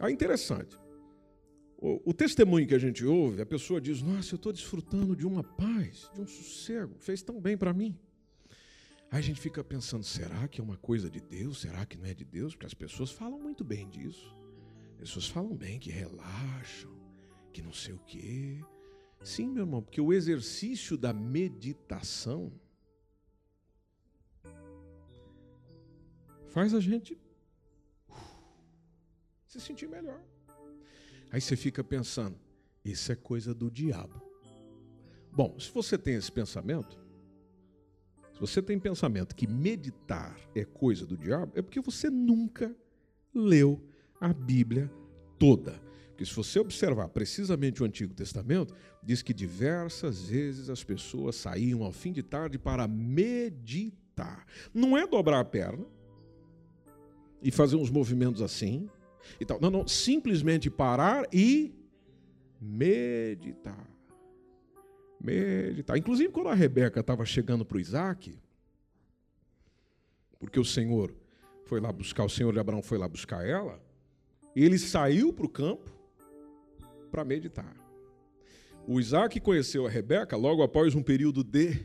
É 0.00 0.10
interessante. 0.10 0.78
O, 1.78 2.10
o, 2.10 2.12
testemunho 2.12 2.66
que 2.66 2.74
a 2.74 2.78
gente 2.78 3.04
ouve, 3.04 3.40
a 3.40 3.46
pessoa 3.46 3.80
diz: 3.80 4.02
Nossa, 4.02 4.34
eu 4.34 4.36
estou 4.36 4.52
desfrutando 4.52 5.14
de 5.14 5.26
uma 5.26 5.42
paz, 5.42 6.10
de 6.12 6.20
um 6.20 6.26
sossego, 6.26 6.96
fez 6.98 7.22
tão 7.22 7.40
bem 7.40 7.56
para 7.56 7.72
mim. 7.72 7.96
Aí 9.10 9.18
a 9.18 9.22
gente 9.22 9.40
fica 9.40 9.64
pensando: 9.64 10.04
será 10.04 10.46
que 10.48 10.60
é 10.60 10.64
uma 10.64 10.76
coisa 10.76 11.10
de 11.10 11.20
Deus? 11.20 11.60
Será 11.60 11.86
que 11.86 11.96
não 11.96 12.06
é 12.06 12.14
de 12.14 12.24
Deus? 12.24 12.54
Porque 12.54 12.66
as 12.66 12.74
pessoas 12.74 13.10
falam 13.10 13.38
muito 13.38 13.64
bem 13.64 13.88
disso. 13.88 14.34
As 14.92 15.00
pessoas 15.00 15.28
falam 15.28 15.56
bem 15.56 15.78
que 15.78 15.90
relaxam, 15.90 16.90
que 17.52 17.62
não 17.62 17.72
sei 17.72 17.94
o 17.94 17.98
quê. 18.00 18.60
Sim, 19.22 19.48
meu 19.48 19.62
irmão, 19.64 19.82
porque 19.82 20.00
o 20.00 20.12
exercício 20.12 20.96
da 20.96 21.12
meditação 21.12 22.52
faz 26.48 26.74
a 26.74 26.80
gente 26.80 27.18
se 29.46 29.60
sentir 29.60 29.88
melhor. 29.88 30.22
Aí 31.30 31.40
você 31.40 31.56
fica 31.56 31.82
pensando, 31.82 32.38
isso 32.84 33.10
é 33.10 33.16
coisa 33.16 33.54
do 33.54 33.70
diabo. 33.70 34.22
Bom, 35.32 35.58
se 35.58 35.70
você 35.70 35.98
tem 35.98 36.14
esse 36.14 36.30
pensamento, 36.30 36.98
se 38.38 38.40
você 38.40 38.62
tem 38.62 38.78
pensamento 38.78 39.34
que 39.34 39.48
meditar 39.48 40.38
é 40.54 40.64
coisa 40.64 41.04
do 41.04 41.16
diabo, 41.16 41.52
é 41.56 41.62
porque 41.62 41.80
você 41.80 42.08
nunca 42.08 42.72
leu 43.34 43.82
a 44.20 44.32
Bíblia 44.32 44.88
toda. 45.40 45.82
Porque 46.10 46.24
se 46.24 46.32
você 46.32 46.60
observar 46.60 47.08
precisamente 47.08 47.82
o 47.82 47.84
Antigo 47.84 48.14
Testamento, 48.14 48.72
diz 49.02 49.22
que 49.22 49.34
diversas 49.34 50.28
vezes 50.28 50.70
as 50.70 50.84
pessoas 50.84 51.34
saíam 51.34 51.82
ao 51.82 51.90
fim 51.90 52.12
de 52.12 52.22
tarde 52.22 52.58
para 52.58 52.86
meditar. 52.86 54.46
Não 54.72 54.96
é 54.96 55.04
dobrar 55.04 55.40
a 55.40 55.44
perna 55.44 55.84
e 57.42 57.50
fazer 57.50 57.74
uns 57.74 57.90
movimentos 57.90 58.40
assim, 58.40 58.88
e 59.40 59.44
tal. 59.44 59.60
Não, 59.60 59.68
não, 59.68 59.88
simplesmente 59.88 60.70
parar 60.70 61.26
e 61.32 61.74
meditar. 62.60 63.97
Meditar. 65.20 65.96
Inclusive, 65.96 66.32
quando 66.32 66.48
a 66.48 66.54
Rebeca 66.54 67.00
estava 67.00 67.24
chegando 67.24 67.64
para 67.64 67.76
o 67.76 67.80
Isaac, 67.80 68.38
porque 70.38 70.60
o 70.60 70.64
Senhor 70.64 71.14
foi 71.64 71.80
lá 71.80 71.92
buscar, 71.92 72.24
o 72.24 72.28
Senhor 72.28 72.52
de 72.52 72.58
Abraão 72.58 72.82
foi 72.82 72.98
lá 72.98 73.08
buscar 73.08 73.46
ela, 73.46 73.82
ele 74.54 74.78
saiu 74.78 75.32
para 75.32 75.46
o 75.46 75.48
campo 75.48 75.90
para 77.10 77.24
meditar. 77.24 77.76
O 78.86 78.98
Isaac 78.98 79.38
conheceu 79.40 79.86
a 79.86 79.90
Rebeca 79.90 80.36
logo 80.36 80.62
após 80.62 80.94
um 80.94 81.02
período 81.02 81.44
de. 81.44 81.78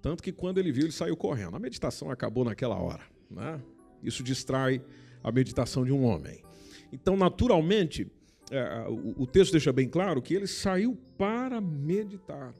Tanto 0.00 0.22
que 0.22 0.30
quando 0.30 0.58
ele 0.58 0.70
viu, 0.70 0.84
ele 0.84 0.92
saiu 0.92 1.16
correndo. 1.16 1.56
A 1.56 1.58
meditação 1.58 2.10
acabou 2.10 2.44
naquela 2.44 2.76
hora. 2.76 3.02
Né? 3.28 3.60
Isso 4.02 4.22
distrai 4.22 4.80
a 5.22 5.32
meditação 5.32 5.84
de 5.84 5.92
um 5.92 6.04
homem. 6.04 6.44
Então, 6.92 7.16
naturalmente, 7.16 8.08
é, 8.50 8.86
o, 8.88 9.22
o 9.22 9.26
texto 9.26 9.52
deixa 9.52 9.72
bem 9.72 9.88
claro 9.88 10.22
que 10.22 10.34
ele 10.34 10.46
saiu 10.46 10.96
para 11.16 11.60
meditar. 11.60 12.54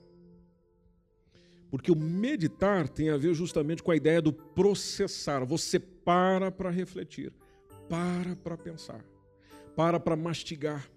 Porque 1.70 1.90
o 1.90 1.96
meditar 1.96 2.88
tem 2.88 3.10
a 3.10 3.16
ver 3.16 3.34
justamente 3.34 3.82
com 3.82 3.90
a 3.90 3.96
ideia 3.96 4.22
do 4.22 4.32
processar. 4.32 5.44
Você 5.44 5.78
para 5.78 6.50
para 6.50 6.70
refletir, 6.70 7.32
para 7.88 8.36
para 8.36 8.56
pensar, 8.56 9.04
para 9.74 9.98
para 9.98 10.16
mastigar, 10.16 10.88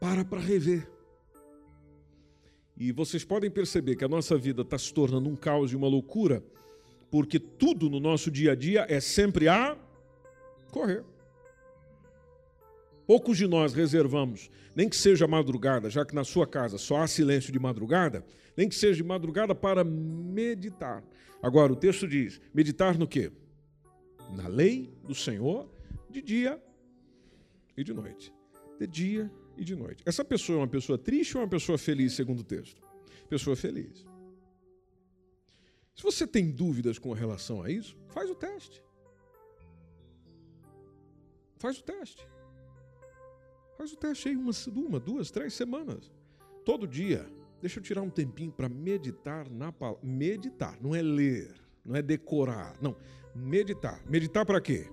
para 0.00 0.24
para 0.24 0.40
rever. 0.40 0.90
E 2.76 2.90
vocês 2.92 3.24
podem 3.24 3.50
perceber 3.50 3.96
que 3.96 4.04
a 4.04 4.08
nossa 4.08 4.36
vida 4.36 4.62
está 4.62 4.78
se 4.78 4.92
tornando 4.92 5.28
um 5.28 5.36
caos 5.36 5.72
e 5.72 5.76
uma 5.76 5.86
loucura 5.86 6.42
porque 7.14 7.38
tudo 7.38 7.88
no 7.88 8.00
nosso 8.00 8.28
dia 8.28 8.50
a 8.50 8.54
dia 8.56 8.86
é 8.88 8.98
sempre 8.98 9.46
a 9.46 9.78
correr. 10.72 11.04
Poucos 13.06 13.36
de 13.36 13.46
nós 13.46 13.74
reservamos, 13.74 14.50
nem 14.74 14.88
que 14.88 14.96
seja 14.96 15.26
madrugada, 15.26 15.90
já 15.90 16.04
que 16.04 16.14
na 16.14 16.24
sua 16.24 16.46
casa 16.46 16.78
só 16.78 16.98
há 16.98 17.06
silêncio 17.06 17.52
de 17.52 17.58
madrugada, 17.58 18.24
nem 18.56 18.68
que 18.68 18.74
seja 18.74 18.96
de 18.96 19.04
madrugada 19.04 19.54
para 19.54 19.84
meditar. 19.84 21.04
Agora, 21.42 21.72
o 21.72 21.76
texto 21.76 22.08
diz: 22.08 22.40
meditar 22.52 22.98
no 22.98 23.06
quê? 23.06 23.30
Na 24.34 24.48
lei 24.48 24.92
do 25.02 25.14
Senhor, 25.14 25.68
de 26.10 26.22
dia 26.22 26.62
e 27.76 27.84
de 27.84 27.92
noite. 27.92 28.32
De 28.78 28.86
dia 28.86 29.30
e 29.56 29.64
de 29.64 29.76
noite. 29.76 30.02
Essa 30.06 30.24
pessoa 30.24 30.56
é 30.56 30.60
uma 30.62 30.68
pessoa 30.68 30.96
triste 30.96 31.36
ou 31.36 31.42
uma 31.42 31.48
pessoa 31.48 31.76
feliz, 31.76 32.14
segundo 32.14 32.40
o 32.40 32.44
texto? 32.44 32.82
Pessoa 33.28 33.54
feliz. 33.54 34.06
Se 35.94 36.02
você 36.02 36.26
tem 36.26 36.50
dúvidas 36.50 36.98
com 36.98 37.12
relação 37.12 37.62
a 37.62 37.70
isso, 37.70 37.96
faz 38.08 38.28
o 38.28 38.34
teste. 38.34 38.82
Faz 41.58 41.78
o 41.78 41.84
teste. 41.84 42.26
Faz 43.76 43.92
o 43.92 43.96
teste 43.96 44.28
aí 44.28 44.36
uma, 44.36 44.52
uma 44.76 45.00
duas, 45.00 45.30
três 45.30 45.54
semanas. 45.54 46.10
Todo 46.64 46.86
dia. 46.86 47.28
Deixa 47.60 47.78
eu 47.78 47.82
tirar 47.82 48.02
um 48.02 48.10
tempinho 48.10 48.52
para 48.52 48.68
meditar 48.68 49.50
na 49.50 49.72
palavra. 49.72 50.00
Meditar, 50.02 50.78
não 50.82 50.94
é 50.94 51.00
ler, 51.00 51.54
não 51.84 51.96
é 51.96 52.02
decorar. 52.02 52.76
Não, 52.80 52.96
meditar. 53.34 54.04
Meditar 54.06 54.44
para 54.44 54.60
quê? 54.60 54.90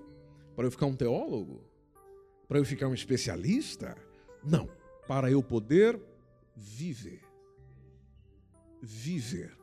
Para 0.56 0.68
eu 0.68 0.72
ficar 0.72 0.86
um 0.86 0.96
teólogo? 0.96 1.64
Para 2.48 2.60
eu 2.60 2.66
ficar 2.66 2.88
um 2.88 2.94
especialista? 2.94 3.96
Não. 4.44 4.70
Para 5.08 5.30
eu 5.30 5.44
poder 5.44 6.00
viver. 6.56 7.22
Viver 8.82 9.62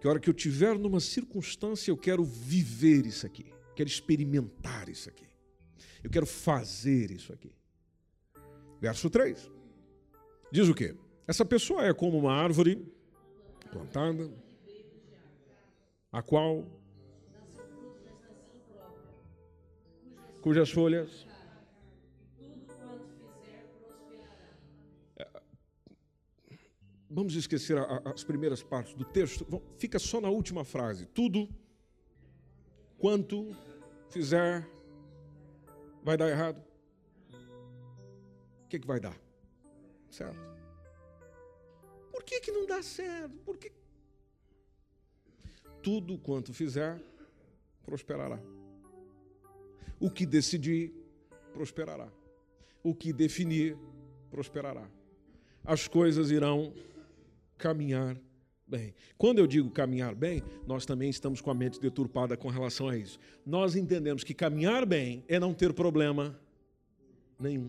que 0.00 0.06
a 0.06 0.10
hora 0.10 0.18
que 0.18 0.30
eu 0.30 0.34
tiver 0.34 0.78
numa 0.78 0.98
circunstância, 0.98 1.90
eu 1.90 1.96
quero 1.96 2.24
viver 2.24 3.04
isso 3.04 3.26
aqui, 3.26 3.52
quero 3.76 3.88
experimentar 3.88 4.88
isso 4.88 5.08
aqui, 5.10 5.26
eu 6.02 6.10
quero 6.10 6.26
fazer 6.26 7.10
isso 7.10 7.32
aqui. 7.32 7.52
Verso 8.80 9.10
3 9.10 9.50
diz 10.50 10.68
o 10.68 10.74
quê? 10.74 10.96
Essa 11.26 11.44
pessoa 11.44 11.84
é 11.84 11.94
como 11.94 12.18
uma 12.18 12.32
árvore 12.32 12.84
plantada, 13.70 14.28
a 16.10 16.22
qual 16.22 16.66
cujas 20.40 20.70
folhas 20.70 21.26
Vamos 27.12 27.34
esquecer 27.34 27.76
a, 27.76 28.02
as 28.04 28.22
primeiras 28.22 28.62
partes 28.62 28.94
do 28.94 29.04
texto, 29.04 29.44
fica 29.78 29.98
só 29.98 30.20
na 30.20 30.30
última 30.30 30.64
frase. 30.64 31.06
Tudo 31.06 31.48
quanto 32.96 33.50
fizer 34.10 34.64
vai 36.04 36.16
dar 36.16 36.28
errado. 36.28 36.69
Que, 38.70 38.78
que 38.78 38.86
vai 38.86 39.00
dar? 39.00 39.20
Certo? 40.08 40.38
Por 42.12 42.22
que, 42.22 42.40
que 42.40 42.52
não 42.52 42.66
dá 42.66 42.80
certo? 42.84 43.36
Por 43.38 43.58
que... 43.58 43.72
Tudo 45.82 46.16
quanto 46.16 46.54
fizer 46.54 47.02
prosperará. 47.84 48.40
O 49.98 50.08
que 50.08 50.24
decidir 50.24 50.92
prosperará. 51.52 52.08
O 52.80 52.94
que 52.94 53.12
definir 53.12 53.76
prosperará. 54.30 54.88
As 55.64 55.88
coisas 55.88 56.30
irão 56.30 56.72
caminhar 57.58 58.16
bem. 58.68 58.94
Quando 59.18 59.40
eu 59.40 59.48
digo 59.48 59.68
caminhar 59.68 60.14
bem, 60.14 60.44
nós 60.64 60.86
também 60.86 61.10
estamos 61.10 61.40
com 61.40 61.50
a 61.50 61.54
mente 61.54 61.80
deturpada 61.80 62.36
com 62.36 62.48
relação 62.48 62.88
a 62.88 62.96
isso. 62.96 63.18
Nós 63.44 63.74
entendemos 63.74 64.22
que 64.22 64.32
caminhar 64.32 64.86
bem 64.86 65.24
é 65.26 65.40
não 65.40 65.52
ter 65.52 65.72
problema 65.72 66.38
nenhum. 67.36 67.68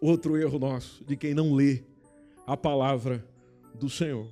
Outro 0.00 0.36
erro 0.36 0.58
nosso 0.58 1.04
de 1.04 1.16
quem 1.16 1.34
não 1.34 1.54
lê 1.54 1.82
a 2.46 2.56
palavra 2.56 3.26
do 3.74 3.90
Senhor. 3.90 4.28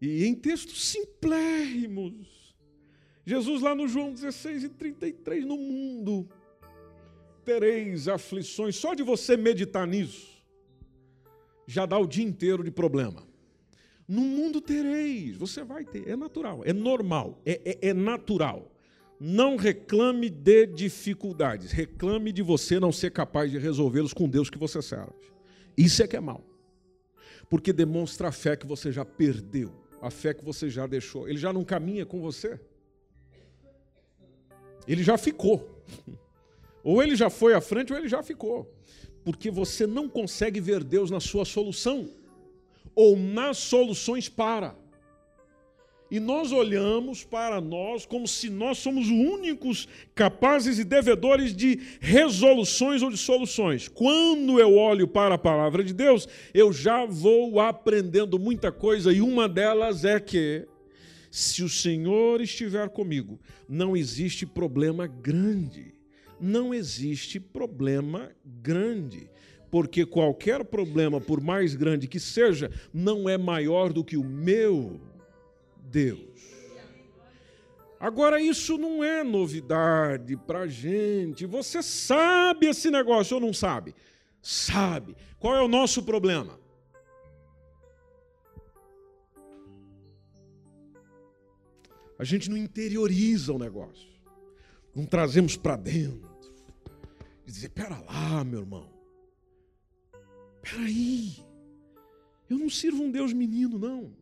E 0.00 0.24
em 0.24 0.34
textos 0.34 0.88
simplérrimos. 0.88 2.40
Jesus 3.24 3.62
lá 3.62 3.74
no 3.74 3.86
João 3.86 4.12
16 4.12 4.64
e 4.64 4.68
33, 4.68 5.44
no 5.44 5.56
mundo 5.56 6.28
tereis 7.44 8.08
aflições. 8.08 8.76
Só 8.76 8.94
de 8.94 9.02
você 9.02 9.36
meditar 9.36 9.86
nisso, 9.86 10.42
já 11.66 11.86
dá 11.86 11.98
o 11.98 12.06
dia 12.06 12.24
inteiro 12.24 12.64
de 12.64 12.70
problema. 12.70 13.22
No 14.08 14.22
mundo 14.22 14.60
tereis, 14.60 15.36
você 15.36 15.62
vai 15.62 15.84
ter, 15.84 16.08
é 16.08 16.16
natural, 16.16 16.62
é 16.64 16.72
normal, 16.72 17.40
é, 17.46 17.60
é, 17.64 17.90
é 17.90 17.94
natural. 17.94 18.72
Não 19.22 19.56
reclame 19.56 20.30
de 20.30 20.66
dificuldades, 20.66 21.72
reclame 21.72 22.32
de 22.32 22.40
você 22.40 22.80
não 22.80 22.90
ser 22.90 23.10
capaz 23.10 23.50
de 23.50 23.58
resolvê-los 23.58 24.14
com 24.14 24.26
Deus 24.26 24.48
que 24.48 24.56
você 24.56 24.80
serve. 24.80 25.12
Isso 25.76 26.02
é 26.02 26.08
que 26.08 26.16
é 26.16 26.20
mal. 26.20 26.42
Porque 27.50 27.70
demonstra 27.70 28.28
a 28.28 28.32
fé 28.32 28.56
que 28.56 28.66
você 28.66 28.90
já 28.90 29.04
perdeu, 29.04 29.72
a 30.00 30.10
fé 30.10 30.32
que 30.32 30.42
você 30.42 30.70
já 30.70 30.86
deixou. 30.86 31.28
Ele 31.28 31.36
já 31.36 31.52
não 31.52 31.64
caminha 31.64 32.06
com 32.06 32.18
você. 32.22 32.58
Ele 34.88 35.02
já 35.02 35.18
ficou. 35.18 35.84
Ou 36.82 37.02
ele 37.02 37.14
já 37.14 37.28
foi 37.28 37.52
à 37.52 37.60
frente 37.60 37.92
ou 37.92 37.98
ele 37.98 38.08
já 38.08 38.22
ficou. 38.22 38.74
Porque 39.22 39.50
você 39.50 39.86
não 39.86 40.08
consegue 40.08 40.62
ver 40.62 40.82
Deus 40.82 41.10
na 41.10 41.20
sua 41.20 41.44
solução 41.44 42.08
ou 42.94 43.18
nas 43.18 43.58
soluções 43.58 44.30
para. 44.30 44.74
E 46.10 46.18
nós 46.18 46.50
olhamos 46.50 47.22
para 47.22 47.60
nós 47.60 48.04
como 48.04 48.26
se 48.26 48.50
nós 48.50 48.78
somos 48.78 49.06
os 49.06 49.12
únicos 49.12 49.86
capazes 50.12 50.78
e 50.80 50.84
devedores 50.84 51.54
de 51.54 51.78
resoluções 52.00 53.00
ou 53.00 53.10
de 53.10 53.16
soluções. 53.16 53.86
Quando 53.86 54.58
eu 54.58 54.74
olho 54.74 55.06
para 55.06 55.36
a 55.36 55.38
palavra 55.38 55.84
de 55.84 55.94
Deus, 55.94 56.26
eu 56.52 56.72
já 56.72 57.06
vou 57.06 57.60
aprendendo 57.60 58.38
muita 58.40 58.72
coisa, 58.72 59.12
e 59.12 59.20
uma 59.20 59.48
delas 59.48 60.04
é 60.04 60.18
que, 60.18 60.66
se 61.30 61.62
o 61.62 61.68
Senhor 61.68 62.40
estiver 62.40 62.88
comigo, 62.88 63.38
não 63.68 63.96
existe 63.96 64.44
problema 64.44 65.06
grande. 65.06 65.94
Não 66.40 66.74
existe 66.74 67.38
problema 67.38 68.30
grande 68.44 69.30
porque 69.70 70.04
qualquer 70.04 70.64
problema, 70.64 71.20
por 71.20 71.40
mais 71.40 71.76
grande 71.76 72.08
que 72.08 72.18
seja, 72.18 72.72
não 72.92 73.28
é 73.28 73.38
maior 73.38 73.92
do 73.92 74.02
que 74.02 74.16
o 74.16 74.24
meu 74.24 75.00
Deus. 75.90 76.30
Agora, 77.98 78.40
isso 78.40 78.78
não 78.78 79.04
é 79.04 79.22
novidade 79.22 80.34
para 80.34 80.66
gente. 80.66 81.44
Você 81.44 81.82
sabe 81.82 82.68
esse 82.68 82.90
negócio 82.90 83.34
ou 83.34 83.40
não 83.40 83.52
sabe? 83.52 83.94
Sabe. 84.40 85.14
Qual 85.38 85.54
é 85.54 85.60
o 85.60 85.68
nosso 85.68 86.02
problema? 86.02 86.58
A 92.18 92.24
gente 92.24 92.48
não 92.48 92.56
interioriza 92.56 93.52
o 93.52 93.58
negócio. 93.58 94.08
Não 94.94 95.04
trazemos 95.04 95.56
para 95.56 95.76
dentro. 95.76 96.30
E 97.46 97.50
dizer, 97.50 97.68
pera 97.70 97.98
lá, 97.98 98.44
meu 98.44 98.60
irmão. 98.60 98.90
Pera 100.62 100.82
aí. 100.82 101.36
Eu 102.48 102.58
não 102.58 102.70
sirvo 102.70 103.02
um 103.02 103.10
Deus 103.10 103.32
menino, 103.32 103.78
não. 103.78 104.19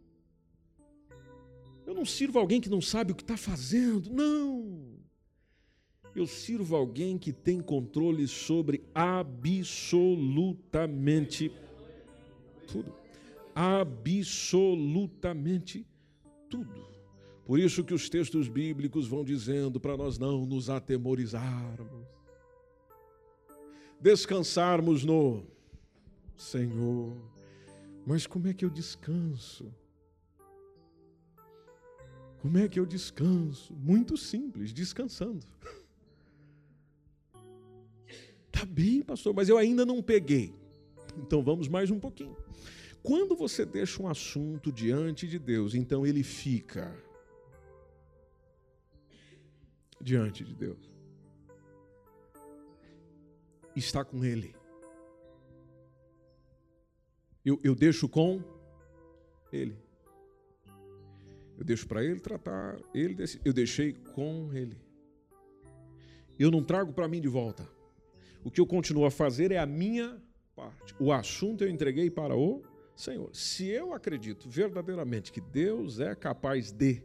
Eu 1.88 1.94
não 1.94 2.05
sirvo 2.05 2.38
alguém 2.38 2.61
que 2.61 2.68
não 2.68 2.83
sabe 2.83 3.12
o 3.12 3.14
que 3.14 3.22
está 3.22 3.38
fazendo. 3.38 4.11
Não. 4.11 4.98
Eu 6.14 6.27
sirvo 6.27 6.77
alguém 6.77 7.16
que 7.16 7.33
tem 7.33 7.62
controle 7.62 8.29
sobre 8.29 8.85
absolutamente 8.94 11.51
tudo. 12.70 12.94
Absolutamente 13.55 15.87
tudo. 16.51 16.87
Por 17.46 17.59
isso 17.59 17.83
que 17.83 17.94
os 17.94 18.11
textos 18.11 18.48
bíblicos 18.48 19.09
vão 19.09 19.24
dizendo 19.24 19.81
para 19.81 19.96
nós 19.96 20.18
não 20.18 20.44
nos 20.44 20.68
atemorizarmos, 20.68 22.07
descansarmos 23.98 25.05
no 25.05 25.42
Senhor. 26.37 27.16
Mas 28.07 28.27
como 28.27 28.46
é 28.46 28.53
que 28.53 28.66
eu 28.66 28.68
descanso? 28.68 29.72
Como 32.48 32.56
é 32.56 32.66
que 32.66 32.80
eu 32.80 32.87
descanso? 32.87 33.74
Muito 33.74 34.16
simples, 34.16 34.72
descansando. 34.72 35.44
Tá 38.50 38.64
bem, 38.64 39.02
pastor, 39.02 39.34
mas 39.34 39.50
eu 39.50 39.58
ainda 39.58 39.84
não 39.84 40.02
peguei. 40.02 40.52
Então 41.18 41.42
vamos 41.44 41.68
mais 41.68 41.90
um 41.90 42.00
pouquinho. 42.00 42.37
Quando 43.02 43.37
você 43.37 43.64
deixa 43.64 44.02
um 44.02 44.08
assunto 44.08 44.72
diante 44.72 45.28
de 45.28 45.38
Deus, 45.38 45.74
então 45.74 46.04
ele 46.04 46.24
fica 46.24 46.92
diante 50.00 50.42
de 50.42 50.54
Deus. 50.54 50.90
Está 53.76 54.04
com 54.04 54.24
Ele. 54.24 54.56
Eu, 57.44 57.61
eu 57.62 57.76
deixo 57.76 58.08
com 58.08 58.42
Ele. 59.52 59.88
Eu 61.59 61.64
deixo 61.64 61.88
para 61.88 62.05
ele 62.05 62.21
tratar, 62.21 62.79
ele 62.94 63.16
eu 63.44 63.53
deixei 63.53 63.92
com 63.92 64.51
ele. 64.55 64.81
Eu 66.38 66.53
não 66.53 66.62
trago 66.62 66.92
para 66.92 67.09
mim 67.09 67.21
de 67.21 67.27
volta. 67.27 67.68
O 68.44 68.51
que 68.51 68.61
eu 68.61 68.66
continuo 68.66 69.05
a 69.05 69.11
fazer 69.11 69.51
é 69.51 69.59
a 69.59 69.66
minha 69.66 70.23
parte. 70.55 70.94
O 71.01 71.12
assunto 71.12 71.64
eu 71.64 71.68
entreguei 71.68 72.09
para 72.11 72.37
o 72.37 72.62
Senhor. 72.94 73.35
Se 73.35 73.66
eu 73.66 73.92
acredito 73.92 74.49
verdadeiramente 74.49 75.33
que 75.33 75.40
Deus 75.40 75.99
é 75.99 76.14
capaz 76.14 76.71
de, 76.71 77.03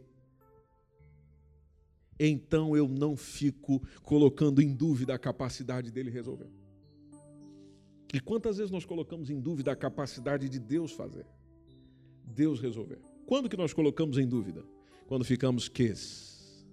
então 2.18 2.76
eu 2.76 2.86
não 2.88 3.16
fico 3.16 3.82
colocando 4.04 4.62
em 4.62 4.72
dúvida 4.72 5.14
a 5.14 5.18
capacidade 5.18 5.90
dele 5.90 6.10
resolver. 6.10 6.48
E 8.12 8.20
quantas 8.20 8.58
vezes 8.58 8.70
nós 8.70 8.84
colocamos 8.84 9.30
em 9.30 9.40
dúvida 9.40 9.72
a 9.72 9.76
capacidade 9.76 10.48
de 10.48 10.60
Deus 10.60 10.92
fazer? 10.92 11.26
Deus 12.24 12.60
resolver. 12.60 13.00
Quando 13.26 13.48
que 13.48 13.56
nós 13.56 13.72
colocamos 13.72 14.18
em 14.18 14.26
dúvida? 14.26 14.64
Quando 15.06 15.24
ficamos 15.24 15.68
ques. 15.68 16.64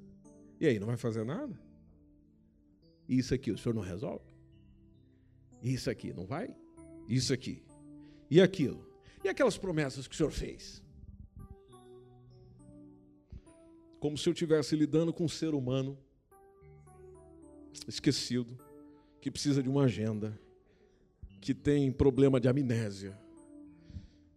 E 0.60 0.68
aí, 0.68 0.80
não 0.80 0.88
vai 0.88 0.98
fazer 0.98 1.24
nada? 1.24 1.60
Isso 3.08 3.34
aqui 3.34 3.52
o 3.52 3.58
senhor 3.58 3.74
não 3.74 3.82
resolve? 3.82 4.26
Isso 5.62 5.90
aqui 5.90 6.14
não 6.14 6.26
vai? 6.26 6.56
Isso 7.08 7.34
aqui. 7.34 7.64
E 8.30 8.42
aquilo? 8.42 8.86
E 9.24 9.30
aquelas 9.30 9.58
promessas 9.58 10.08
que 10.08 10.14
o 10.14 10.18
senhor 10.18 10.32
fez? 10.32 10.82
Como 14.00 14.18
se 14.18 14.28
eu 14.28 14.34
estivesse 14.34 14.76
lidando 14.76 15.14
com 15.14 15.26
um 15.26 15.30
ser 15.30 15.54
humano 15.54 15.98
esquecido, 17.88 18.58
que 19.20 19.30
precisa 19.30 19.62
de 19.62 19.70
uma 19.70 19.84
agenda, 19.84 20.40
que 21.40 21.54
tem 21.54 21.92
problema 21.92 22.40
de 22.40 22.48
amnésia, 22.48 23.18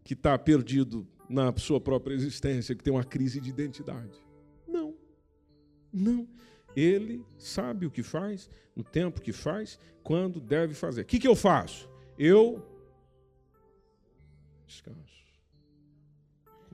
que 0.02 0.12
está 0.12 0.38
perdido 0.38 1.06
na 1.28 1.56
sua 1.56 1.80
própria 1.80 2.14
existência, 2.14 2.74
que 2.74 2.82
tem 2.82 2.92
uma 2.92 3.04
crise 3.04 3.40
de 3.40 3.50
identidade. 3.50 4.18
Não, 4.66 4.94
não. 5.92 6.28
Ele 6.76 7.24
sabe 7.38 7.86
o 7.86 7.90
que 7.90 8.02
faz, 8.02 8.50
no 8.74 8.82
tempo 8.82 9.20
que 9.20 9.32
faz, 9.32 9.78
quando 10.02 10.40
deve 10.40 10.74
fazer. 10.74 11.02
O 11.02 11.04
que, 11.04 11.18
que 11.18 11.28
eu 11.28 11.36
faço? 11.36 11.88
Eu 12.18 12.66
descanso. 14.66 14.98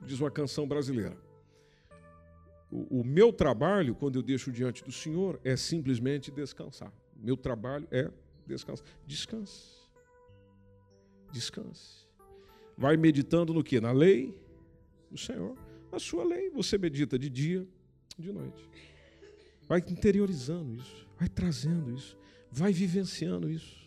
Diz 0.03 0.19
uma 0.19 0.31
canção 0.31 0.67
brasileira. 0.67 1.17
O, 2.71 3.01
o 3.01 3.03
meu 3.03 3.31
trabalho, 3.31 3.93
quando 3.93 4.15
eu 4.15 4.23
deixo 4.23 4.51
diante 4.51 4.83
do 4.83 4.91
Senhor, 4.91 5.39
é 5.43 5.55
simplesmente 5.55 6.31
descansar. 6.31 6.91
Meu 7.15 7.37
trabalho 7.37 7.87
é 7.91 8.09
descansar. 8.47 8.85
Descanse. 9.05 9.81
Descanse. 11.31 12.07
Vai 12.77 12.97
meditando 12.97 13.53
no 13.53 13.63
que? 13.63 13.79
Na 13.79 13.91
lei 13.91 14.40
do 15.11 15.17
Senhor. 15.17 15.55
Na 15.91 15.99
sua 15.99 16.23
lei, 16.23 16.49
você 16.49 16.77
medita 16.77 17.19
de 17.19 17.29
dia, 17.29 17.67
de 18.17 18.31
noite. 18.31 18.67
Vai 19.67 19.79
interiorizando 19.79 20.73
isso, 20.73 21.07
vai 21.19 21.27
trazendo 21.27 21.91
isso, 21.91 22.17
vai 22.49 22.71
vivenciando 22.71 23.49
isso. 23.49 23.81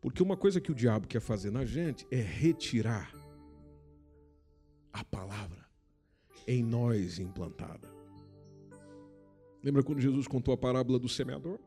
Porque 0.00 0.22
uma 0.22 0.36
coisa 0.36 0.60
que 0.60 0.72
o 0.72 0.74
diabo 0.74 1.06
quer 1.06 1.20
fazer 1.20 1.50
na 1.50 1.64
gente 1.64 2.06
é 2.10 2.16
retirar 2.16 3.14
a 4.92 5.04
palavra 5.04 5.68
em 6.46 6.64
nós 6.64 7.18
implantada. 7.18 7.88
Lembra 9.62 9.82
quando 9.82 10.00
Jesus 10.00 10.26
contou 10.26 10.54
a 10.54 10.56
parábola 10.56 10.98
do 10.98 11.08
semeador? 11.08 11.58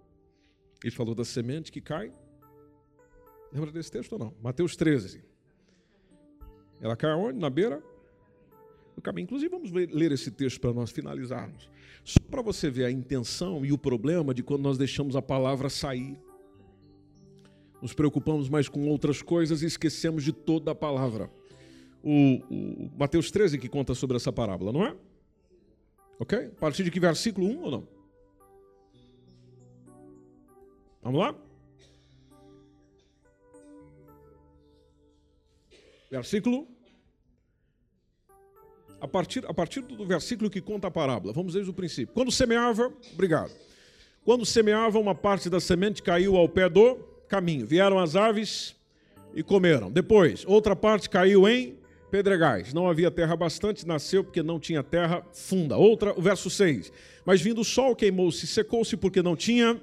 Ele 0.83 0.91
falou 0.91 1.13
da 1.13 1.23
semente 1.23 1.71
que 1.71 1.79
cai. 1.79 2.11
Lembra 3.51 3.71
desse 3.71 3.91
texto 3.91 4.13
ou 4.13 4.19
não? 4.19 4.35
Mateus 4.41 4.75
13. 4.75 5.23
Ela 6.81 6.97
cai 6.97 7.13
onde? 7.13 7.39
Na 7.39 7.51
beira 7.51 7.83
do 8.95 9.01
caminho. 9.01 9.25
Inclusive, 9.25 9.49
vamos 9.49 9.71
ler 9.71 10.11
esse 10.11 10.31
texto 10.31 10.59
para 10.59 10.73
nós 10.73 10.91
finalizarmos. 10.91 11.69
Só 12.03 12.19
para 12.29 12.41
você 12.41 12.69
ver 12.69 12.85
a 12.85 12.91
intenção 12.91 13.65
e 13.65 13.71
o 13.71 13.77
problema 13.77 14.33
de 14.33 14.43
quando 14.43 14.61
nós 14.63 14.77
deixamos 14.77 15.15
a 15.15 15.21
palavra 15.21 15.69
sair. 15.69 16.17
Nos 17.81 17.93
preocupamos 17.93 18.49
mais 18.49 18.69
com 18.69 18.87
outras 18.87 19.21
coisas 19.21 19.61
e 19.61 19.65
esquecemos 19.65 20.23
de 20.23 20.31
toda 20.31 20.71
a 20.71 20.75
palavra. 20.75 21.29
o, 22.03 22.41
o 22.49 22.91
Mateus 22.97 23.31
13 23.31 23.57
que 23.57 23.69
conta 23.69 23.93
sobre 23.95 24.17
essa 24.17 24.31
parábola, 24.31 24.71
não 24.71 24.85
é? 24.85 24.95
Ok? 26.19 26.37
A 26.37 26.59
partir 26.59 26.83
de 26.83 26.91
que 26.91 26.99
versículo 26.99 27.47
1 27.47 27.61
ou 27.61 27.71
não? 27.71 27.87
Vamos 31.01 31.19
lá? 31.19 31.35
Versículo. 36.09 36.67
A 39.03 39.07
partir, 39.07 39.43
a 39.45 39.53
partir 39.53 39.81
do 39.81 40.05
versículo 40.05 40.49
que 40.49 40.61
conta 40.61 40.87
a 40.87 40.91
parábola, 40.91 41.33
vamos 41.33 41.55
desde 41.55 41.69
o 41.69 41.73
princípio. 41.73 42.13
Quando 42.13 42.31
semeava, 42.31 42.89
obrigado. 43.11 43.51
Quando 44.23 44.45
semeava, 44.45 44.97
uma 44.97 45.13
parte 45.13 45.49
da 45.49 45.59
semente 45.59 46.01
caiu 46.01 46.37
ao 46.37 46.47
pé 46.47 46.69
do 46.69 46.95
caminho. 47.27 47.67
Vieram 47.67 47.99
as 47.99 48.15
aves 48.15 48.73
e 49.35 49.43
comeram. 49.43 49.91
Depois, 49.91 50.45
outra 50.47 50.73
parte 50.73 51.09
caiu 51.09 51.45
em 51.49 51.77
pedregais. 52.09 52.73
Não 52.73 52.87
havia 52.87 53.11
terra 53.11 53.35
bastante, 53.35 53.85
nasceu 53.85 54.23
porque 54.23 54.41
não 54.41 54.57
tinha 54.57 54.81
terra 54.81 55.21
funda. 55.33 55.75
Outra, 55.75 56.17
o 56.17 56.21
verso 56.21 56.49
6. 56.49 56.89
Mas 57.25 57.41
vindo 57.41 57.59
o 57.59 57.65
sol, 57.65 57.97
queimou-se, 57.97 58.47
secou-se 58.47 58.95
porque 58.95 59.21
não 59.21 59.35
tinha 59.35 59.81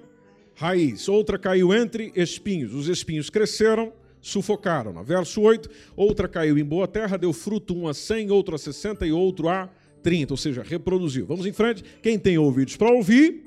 raiz. 0.54 1.10
Outra 1.10 1.38
caiu 1.38 1.74
entre 1.74 2.10
espinhos. 2.16 2.72
Os 2.72 2.88
espinhos 2.88 3.28
cresceram, 3.28 3.92
sufocaram. 4.20 5.02
Verso 5.04 5.40
8. 5.40 5.68
Outra 5.96 6.28
caiu 6.28 6.58
em 6.58 6.64
boa 6.64 6.86
terra, 6.86 7.16
deu 7.16 7.32
fruto 7.32 7.74
um 7.76 7.88
a 7.88 7.94
100, 7.94 8.30
outro 8.30 8.54
a 8.54 8.58
60 8.58 9.06
e 9.06 9.12
outro 9.12 9.48
a 9.48 9.68
30. 10.02 10.32
Ou 10.32 10.36
seja, 10.36 10.62
reproduziu. 10.62 11.26
Vamos 11.26 11.46
em 11.46 11.52
frente. 11.52 11.82
Quem 12.02 12.18
tem 12.18 12.38
ouvidos 12.38 12.76
para 12.76 12.90
ouvir, 12.90 13.44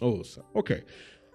ouça. 0.00 0.44
Ok. 0.52 0.82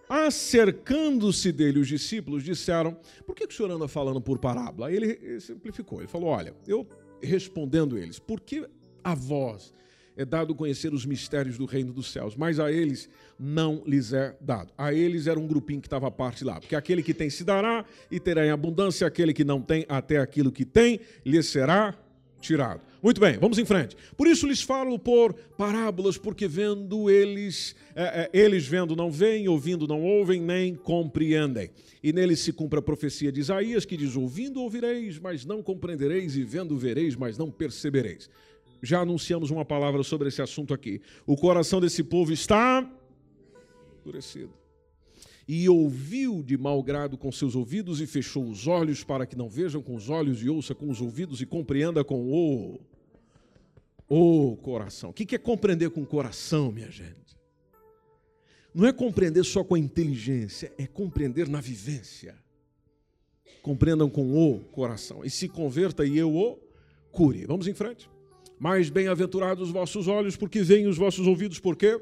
Acercando-se 0.09 1.51
dele, 1.51 1.79
os 1.79 1.87
discípulos 1.87 2.43
disseram: 2.43 2.97
Por 3.25 3.35
que 3.35 3.45
o 3.45 3.51
senhor 3.51 3.71
anda 3.71 3.87
falando 3.87 4.19
por 4.19 4.39
parábola? 4.39 4.91
Ele 4.91 5.39
simplificou. 5.39 5.99
Ele 5.99 6.07
falou: 6.07 6.29
Olha, 6.29 6.53
eu 6.67 6.87
respondendo 7.21 7.97
eles, 7.97 8.17
por 8.17 8.39
que 8.39 8.65
a 9.03 9.13
vós 9.13 9.73
é 10.19 10.25
dado 10.25 10.53
conhecer 10.53 10.93
os 10.93 11.05
mistérios 11.05 11.57
do 11.57 11.63
reino 11.63 11.93
dos 11.93 12.11
céus, 12.11 12.35
mas 12.35 12.59
a 12.59 12.69
eles 12.69 13.09
não 13.39 13.81
lhes 13.85 14.11
é 14.11 14.35
dado. 14.41 14.73
A 14.77 14.93
eles 14.93 15.27
era 15.27 15.39
um 15.39 15.47
grupinho 15.47 15.79
que 15.79 15.87
estava 15.87 16.09
à 16.09 16.11
parte 16.11 16.43
lá, 16.43 16.59
porque 16.59 16.75
aquele 16.75 17.01
que 17.01 17.13
tem 17.13 17.29
se 17.29 17.45
dará 17.45 17.85
e 18.11 18.19
terá 18.19 18.45
em 18.45 18.49
abundância, 18.49 19.07
aquele 19.07 19.33
que 19.33 19.45
não 19.45 19.61
tem, 19.61 19.85
até 19.87 20.17
aquilo 20.17 20.51
que 20.51 20.65
tem, 20.65 20.99
lhe 21.25 21.41
será 21.41 21.95
tirado. 22.41 22.81
Muito 23.01 23.21
bem, 23.21 23.37
vamos 23.37 23.57
em 23.57 23.63
frente. 23.63 23.95
Por 24.17 24.27
isso 24.27 24.45
lhes 24.45 24.61
falo 24.61 24.99
por 24.99 25.33
parábolas, 25.57 26.17
porque 26.17 26.49
vendo 26.49 27.09
eles, 27.09 27.73
é, 27.95 28.29
é, 28.33 28.37
eles 28.37 28.67
vendo 28.67 28.97
não 28.97 29.09
veem, 29.09 29.47
ouvindo 29.47 29.87
não 29.87 30.03
ouvem, 30.03 30.41
nem 30.41 30.75
compreendem. 30.75 31.69
E 32.03 32.11
neles 32.11 32.41
se 32.41 32.51
cumpre 32.51 32.79
a 32.79 32.81
profecia 32.81 33.31
de 33.31 33.39
Isaías, 33.39 33.85
que 33.85 33.95
diz: 33.95 34.17
Ouvindo 34.17 34.61
ouvireis, 34.61 35.17
mas 35.17 35.45
não 35.45 35.63
compreendereis, 35.63 36.35
e 36.35 36.43
vendo 36.43 36.77
vereis, 36.77 37.15
mas 37.15 37.37
não 37.37 37.49
percebereis. 37.49 38.29
Já 38.81 39.01
anunciamos 39.01 39.49
uma 39.49 39.65
palavra 39.65 40.03
sobre 40.03 40.29
esse 40.29 40.41
assunto 40.41 40.73
aqui. 40.73 41.01
O 41.25 41.35
coração 41.35 41.81
desse 41.81 42.03
povo 42.03 42.31
está 42.31 42.89
endurecido 44.01 44.53
e 45.51 45.67
ouviu 45.67 46.43
de 46.43 46.55
mau 46.55 46.83
grado 46.83 47.17
com 47.17 47.31
seus 47.31 47.55
ouvidos 47.55 47.99
e 47.99 48.05
fechou 48.05 48.47
os 48.47 48.67
olhos 48.67 49.03
para 49.03 49.25
que 49.25 49.35
não 49.35 49.49
vejam 49.49 49.81
com 49.81 49.95
os 49.95 50.07
olhos 50.07 50.43
e 50.43 50.49
ouça 50.49 50.75
com 50.75 50.87
os 50.87 51.01
ouvidos 51.01 51.41
e 51.41 51.45
compreenda 51.45 52.03
com 52.03 52.31
o 52.31 52.79
o 54.07 54.57
coração. 54.57 55.09
O 55.09 55.13
que 55.13 55.35
é 55.35 55.39
compreender 55.39 55.89
com 55.89 56.01
o 56.01 56.05
coração, 56.05 56.71
minha 56.71 56.91
gente? 56.91 57.35
Não 58.73 58.87
é 58.87 58.93
compreender 58.93 59.43
só 59.43 59.63
com 59.63 59.73
a 59.73 59.79
inteligência, 59.79 60.71
é 60.77 60.85
compreender 60.85 61.47
na 61.47 61.59
vivência. 61.59 62.35
Compreendam 63.63 64.09
com 64.09 64.31
o 64.31 64.59
coração. 64.65 65.25
E 65.25 65.29
se 65.31 65.49
converta 65.49 66.05
e 66.05 66.17
eu 66.17 66.35
o 66.35 66.59
cure. 67.11 67.45
Vamos 67.45 67.67
em 67.67 67.73
frente. 67.73 68.07
Mais 68.59 68.89
bem-aventurados 68.89 69.69
os 69.69 69.73
vossos 69.73 70.07
olhos, 70.07 70.35
porque 70.35 70.61
veem 70.61 70.87
os 70.87 70.97
vossos 70.97 71.25
ouvidos, 71.25 71.59
por 71.59 71.75
quê? 71.75 71.99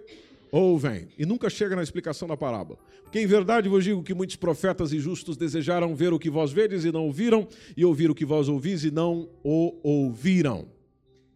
ouvem. 0.52 1.08
E 1.18 1.26
nunca 1.26 1.50
chega 1.50 1.76
na 1.76 1.84
explicação 1.84 2.28
da 2.28 2.38
parábola. 2.38 2.80
Porque 3.04 3.20
em 3.20 3.28
verdade 3.28 3.70
vos 3.70 3.84
digo 3.84 4.04
que 4.04 4.14
muitos 4.14 4.36
profetas 4.36 4.92
e 4.92 5.00
justos 5.00 5.38
desejaram 5.38 5.96
ver 5.96 6.14
o 6.14 6.20
que 6.20 6.30
vós 6.30 6.52
vedes 6.52 6.84
e 6.84 6.92
não 6.92 7.06
ouviram, 7.06 7.48
e 7.76 7.86
ouvir 7.86 8.10
o 8.10 8.16
que 8.16 8.26
vós 8.26 8.50
ouvis 8.50 8.84
e 8.84 8.92
não 8.92 9.30
o 9.44 9.76
ouviram. 9.84 10.68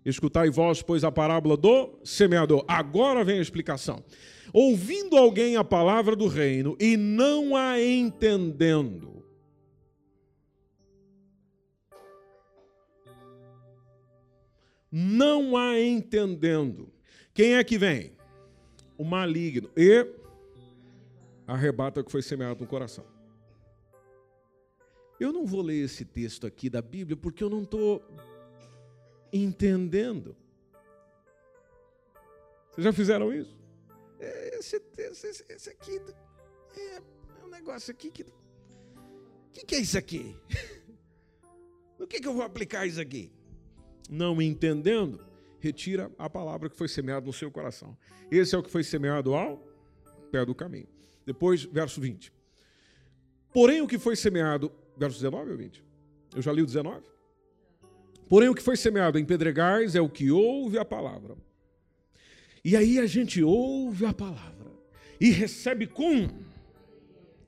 Escutai 0.03 0.49
vós, 0.49 0.81
pois, 0.81 1.03
a 1.03 1.11
parábola 1.11 1.55
do 1.55 1.99
semeador. 2.03 2.65
Agora 2.67 3.23
vem 3.23 3.37
a 3.37 3.41
explicação. 3.41 4.03
Ouvindo 4.51 5.15
alguém 5.15 5.55
a 5.55 5.63
palavra 5.63 6.15
do 6.15 6.27
reino 6.27 6.75
e 6.79 6.97
não 6.97 7.55
a 7.55 7.81
entendendo. 7.81 9.20
Não 14.91 15.55
a 15.55 15.79
entendendo. 15.79 16.91
Quem 17.33 17.55
é 17.55 17.63
que 17.63 17.77
vem? 17.77 18.13
o 19.01 19.03
maligno 19.03 19.67
e 19.75 20.05
arrebata 21.47 22.01
o 22.01 22.03
que 22.03 22.11
foi 22.11 22.21
semeado 22.21 22.61
no 22.61 22.67
coração. 22.67 23.03
Eu 25.19 25.33
não 25.33 25.43
vou 25.43 25.63
ler 25.63 25.83
esse 25.83 26.05
texto 26.05 26.45
aqui 26.45 26.69
da 26.69 26.83
Bíblia 26.83 27.17
porque 27.17 27.43
eu 27.43 27.49
não 27.49 27.63
estou 27.63 27.99
entendendo. 29.33 30.37
Vocês 32.69 32.85
já 32.85 32.93
fizeram 32.93 33.33
isso? 33.33 33.59
É, 34.19 34.59
esse, 34.59 34.79
esse, 34.99 35.45
esse 35.49 35.69
aqui 35.71 35.99
é, 36.77 36.97
é 36.97 37.43
um 37.43 37.49
negócio 37.49 37.89
aqui 37.89 38.11
que. 38.11 38.21
O 38.21 38.27
que, 39.51 39.65
que, 39.65 39.75
é 39.75 39.79
isso 39.79 39.97
aqui? 39.97 40.37
No 41.97 42.07
que, 42.07 42.19
que 42.19 42.27
eu 42.27 42.33
vou 42.33 42.41
aplicar 42.41 42.87
isso 42.87 42.99
aqui? 42.99 43.31
Não 44.11 44.41
entendendo, 44.41 45.21
retira 45.61 46.11
a 46.19 46.29
palavra 46.29 46.69
que 46.69 46.75
foi 46.75 46.89
semeada 46.89 47.25
no 47.25 47.31
seu 47.31 47.49
coração. 47.49 47.97
Esse 48.29 48.53
é 48.53 48.57
o 48.57 48.63
que 48.63 48.69
foi 48.69 48.83
semeado 48.83 49.33
ao 49.33 49.57
pé 50.29 50.45
do 50.45 50.53
caminho. 50.53 50.87
Depois, 51.25 51.63
verso 51.63 52.01
20. 52.01 52.33
Porém, 53.53 53.81
o 53.81 53.87
que 53.87 53.97
foi 53.97 54.17
semeado, 54.17 54.69
verso 54.97 55.15
19 55.15 55.51
ou 55.51 55.57
20? 55.57 55.83
Eu 56.35 56.41
já 56.41 56.51
li 56.51 56.61
o 56.61 56.65
19. 56.65 57.05
Porém, 58.27 58.49
o 58.49 58.55
que 58.55 58.61
foi 58.61 58.75
semeado 58.75 59.17
em 59.17 59.23
pedregais 59.23 59.95
é 59.95 60.01
o 60.01 60.09
que 60.09 60.29
ouve 60.29 60.77
a 60.77 60.83
palavra. 60.83 61.37
E 62.65 62.75
aí 62.75 62.99
a 62.99 63.05
gente 63.05 63.41
ouve 63.41 64.05
a 64.05 64.13
palavra 64.13 64.71
e 65.21 65.29
recebe 65.29 65.87
com 65.87 66.27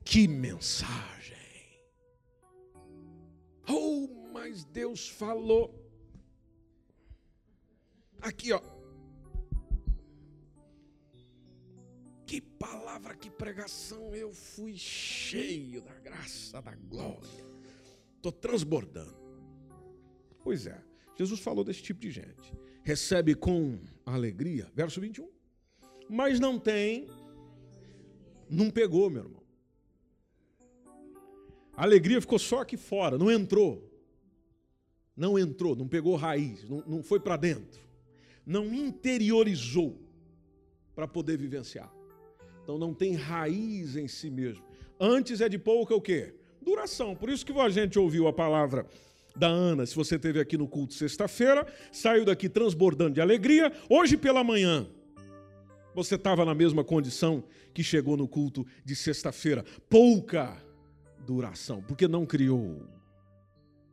que 0.02 0.26
mensagem. 0.26 1.36
Oh, 3.68 4.08
mas 4.32 4.64
Deus 4.64 5.08
falou. 5.08 5.83
Aqui, 8.24 8.54
ó. 8.54 8.60
Que 12.26 12.40
palavra, 12.40 13.14
que 13.14 13.28
pregação, 13.28 14.14
eu 14.14 14.32
fui 14.32 14.78
cheio 14.78 15.82
da 15.82 15.92
graça, 15.98 16.62
da 16.62 16.74
glória. 16.74 17.44
Estou 18.16 18.32
transbordando. 18.32 19.14
Pois 20.42 20.66
é, 20.66 20.82
Jesus 21.18 21.38
falou 21.38 21.62
desse 21.62 21.82
tipo 21.82 22.00
de 22.00 22.10
gente. 22.10 22.54
Recebe 22.82 23.34
com 23.34 23.78
alegria, 24.06 24.72
verso 24.74 25.02
21. 25.02 25.28
Mas 26.08 26.40
não 26.40 26.58
tem, 26.58 27.06
não 28.48 28.70
pegou, 28.70 29.10
meu 29.10 29.24
irmão. 29.24 29.42
A 31.76 31.82
alegria 31.82 32.22
ficou 32.22 32.38
só 32.38 32.60
aqui 32.62 32.78
fora, 32.78 33.18
não 33.18 33.30
entrou. 33.30 33.90
Não 35.14 35.38
entrou, 35.38 35.76
não 35.76 35.86
pegou 35.86 36.16
raiz, 36.16 36.66
não, 36.66 36.82
não 36.86 37.02
foi 37.02 37.20
para 37.20 37.36
dentro 37.36 37.84
não 38.46 38.72
interiorizou 38.74 40.00
para 40.94 41.08
poder 41.08 41.38
vivenciar. 41.38 41.92
Então 42.62 42.78
não 42.78 42.94
tem 42.94 43.14
raiz 43.14 43.96
em 43.96 44.08
si 44.08 44.30
mesmo. 44.30 44.64
Antes 44.98 45.40
é 45.40 45.48
de 45.48 45.58
pouca 45.58 45.94
o 45.94 46.00
quê? 46.00 46.34
Duração. 46.62 47.14
Por 47.14 47.28
isso 47.28 47.44
que 47.44 47.52
a 47.52 47.68
gente 47.68 47.98
ouviu 47.98 48.26
a 48.26 48.32
palavra 48.32 48.86
da 49.36 49.48
Ana, 49.48 49.84
se 49.84 49.94
você 49.94 50.18
teve 50.18 50.40
aqui 50.40 50.56
no 50.56 50.68
culto 50.68 50.94
sexta-feira, 50.94 51.66
saiu 51.90 52.24
daqui 52.24 52.48
transbordando 52.48 53.14
de 53.14 53.20
alegria. 53.20 53.72
Hoje 53.90 54.16
pela 54.16 54.44
manhã, 54.44 54.88
você 55.94 56.14
estava 56.14 56.44
na 56.44 56.54
mesma 56.54 56.84
condição 56.84 57.44
que 57.72 57.82
chegou 57.82 58.16
no 58.16 58.28
culto 58.28 58.64
de 58.84 58.94
sexta-feira. 58.94 59.64
Pouca 59.90 60.56
duração, 61.26 61.82
porque 61.82 62.06
não 62.06 62.24
criou 62.24 62.86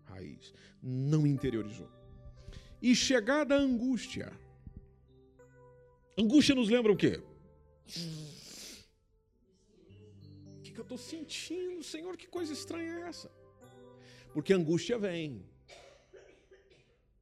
raiz, 0.06 0.54
não 0.82 1.26
interiorizou. 1.26 1.90
E 2.82 2.96
chegada 2.96 3.56
a 3.56 3.60
angústia, 3.60 4.32
Angústia 6.18 6.54
nos 6.54 6.70
lembra 6.70 6.92
o 6.92 6.96
quê? 6.96 7.22
O 10.58 10.62
que, 10.62 10.78
eu 10.78 10.84
estou 10.84 10.98
sentindo, 10.98 11.84
Senhor? 11.84 12.16
Que 12.18 12.28
coisa 12.28 12.54
estranha 12.54 12.94
é 12.94 13.02
essa? 13.08 13.32
Porque 14.34 14.54
angústia 14.54 14.98
vem. 14.98 15.44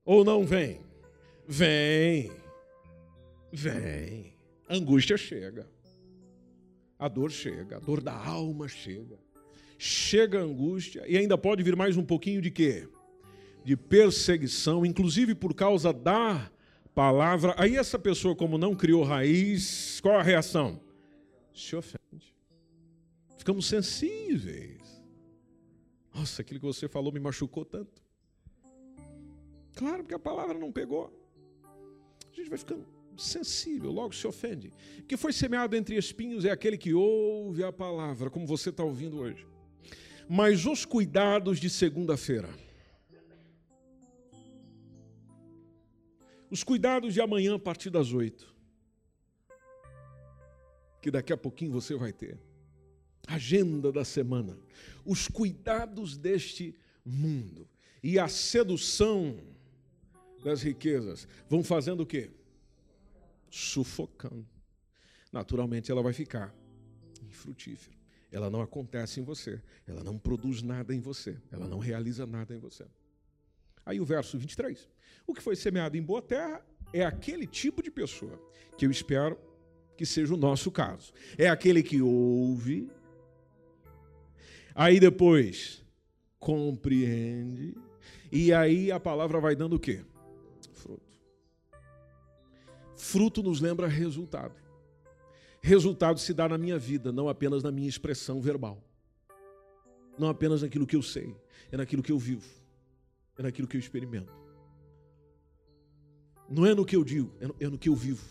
Ou 0.04 0.24
não 0.26 0.46
vem? 0.46 0.82
Vem. 1.48 2.32
Vem. 3.52 4.38
angústia 4.70 5.18
chega. 5.18 5.70
A 6.98 7.08
dor 7.08 7.32
chega. 7.32 7.78
A 7.78 7.80
dor 7.80 8.02
da 8.02 8.14
alma 8.14 8.68
chega. 8.68 9.18
Chega 9.78 10.40
a 10.40 10.44
angústia. 10.44 11.06
E 11.08 11.18
ainda 11.18 11.38
pode 11.38 11.64
vir 11.64 11.76
mais 11.76 11.96
um 11.96 12.04
pouquinho 12.04 12.42
de 12.42 12.52
quê? 12.52 12.88
De 13.70 13.78
perseguição, 13.78 14.84
inclusive 14.84 15.36
por 15.36 15.54
causa 15.54 15.94
da 15.94 16.52
palavra. 16.96 17.54
Aí 17.56 17.78
essa 17.78 18.00
pessoa, 18.00 18.36
como 18.36 18.58
não 18.58 18.74
criou 18.74 19.04
raiz, 19.04 20.00
qual 20.02 20.18
a 20.18 20.24
reação? 20.24 20.82
Se 21.54 21.76
ofende. 21.76 22.36
Ficamos 23.38 23.68
sensíveis. 23.68 25.04
Nossa, 26.12 26.42
aquilo 26.42 26.60
que 26.60 26.66
você 26.66 26.88
falou 26.88 27.14
me 27.14 27.20
machucou 27.20 27.64
tanto. 27.64 28.02
Claro, 29.76 30.00
porque 30.00 30.16
a 30.16 30.20
palavra 30.20 30.58
não 30.58 30.72
pegou. 30.72 31.14
A 31.64 32.36
gente 32.36 32.50
vai 32.50 32.58
ficando 32.58 32.88
sensível, 33.18 33.92
logo 33.92 34.16
se 34.16 34.26
ofende. 34.26 34.74
Que 35.08 35.16
foi 35.16 35.32
semeado 35.32 35.76
entre 35.76 35.96
espinhos 35.96 36.44
é 36.44 36.50
aquele 36.50 36.76
que 36.76 36.92
ouve 36.92 37.64
a 37.64 37.72
palavra, 37.72 38.32
como 38.32 38.48
você 38.48 38.72
está 38.72 38.84
ouvindo 38.84 39.20
hoje. 39.20 39.46
Mas 40.28 40.66
os 40.66 40.86
cuidados 40.86 41.60
de 41.60 41.70
segunda-feira. 41.70 42.50
Os 46.50 46.64
cuidados 46.64 47.14
de 47.14 47.22
amanhã 47.22 47.56
a 47.56 47.60
partir 47.60 47.90
das 47.90 48.12
oito. 48.12 48.54
Que 51.02 51.12
daqui 51.12 51.32
a 51.32 51.38
pouquinho 51.38 51.72
você 51.72 51.96
vai 51.96 52.12
ter. 52.12 52.40
Agenda 53.28 53.92
da 53.92 54.04
semana. 54.04 54.58
Os 55.06 55.28
cuidados 55.28 56.18
deste 56.18 56.76
mundo. 57.06 57.68
E 58.02 58.18
a 58.18 58.28
sedução 58.28 59.40
das 60.44 60.62
riquezas 60.62 61.28
vão 61.48 61.64
fazendo 61.64 62.02
o 62.02 62.06
quê? 62.06 62.32
Sufocando. 63.50 64.48
Naturalmente 65.32 65.92
ela 65.92 66.02
vai 66.02 66.14
ficar 66.14 66.54
infrutífera. 67.22 67.98
Ela 68.32 68.50
não 68.50 68.62
acontece 68.62 69.20
em 69.20 69.24
você, 69.24 69.62
ela 69.88 70.04
não 70.04 70.18
produz 70.18 70.62
nada 70.62 70.94
em 70.94 71.00
você, 71.00 71.38
ela 71.52 71.68
não 71.68 71.80
realiza 71.80 72.28
nada 72.28 72.56
em 72.56 72.60
você. 72.60 72.86
Aí 73.86 74.00
o 74.00 74.06
verso 74.06 74.38
23. 74.38 74.88
O 75.26 75.34
que 75.34 75.42
foi 75.42 75.56
semeado 75.56 75.98
em 75.98 76.02
boa 76.02 76.22
terra 76.22 76.66
é 76.94 77.06
aquele 77.06 77.46
tipo 77.46 77.82
de 77.84 77.92
pessoa 77.92 78.40
que 78.78 78.86
eu 78.86 78.92
espero 78.92 79.38
que 79.98 80.06
seja 80.06 80.34
o 80.34 80.38
nosso 80.38 80.72
caso. 80.72 81.12
É 81.38 81.50
aquele 81.50 81.84
que 81.84 82.02
ouve, 82.02 82.90
aí 84.74 85.00
depois 85.00 85.84
compreende, 86.40 87.76
e 88.32 88.54
aí 88.54 88.92
a 88.92 89.00
palavra 89.00 89.40
vai 89.40 89.56
dando 89.56 89.76
o 89.76 89.80
quê? 89.80 90.06
Fruto 92.96 93.44
nos 93.44 93.60
lembra 93.60 93.88
resultado. 93.88 94.56
Resultado 95.62 96.20
se 96.20 96.34
dá 96.34 96.48
na 96.48 96.58
minha 96.58 96.80
vida, 96.80 97.12
não 97.12 97.28
apenas 97.28 97.62
na 97.62 97.72
minha 97.72 97.90
expressão 97.90 98.42
verbal. 98.42 98.82
Não 100.18 100.30
apenas 100.30 100.62
naquilo 100.62 100.88
que 100.88 100.96
eu 100.96 101.02
sei, 101.02 101.36
é 101.72 101.78
naquilo 101.78 102.04
que 102.04 102.12
eu 102.12 102.20
vivo, 102.20 102.48
é 103.40 103.44
naquilo 103.44 103.68
que 103.68 103.78
eu 103.78 103.80
experimento. 103.80 104.32
Não 106.50 106.66
é 106.66 106.76
no 106.76 106.86
que 106.86 106.96
eu 106.96 107.04
digo, 107.06 107.34
é 107.40 107.48
no, 107.48 107.76
é 107.76 107.78
que 107.78 107.88
eu 107.88 107.96
vivo. 107.96 108.24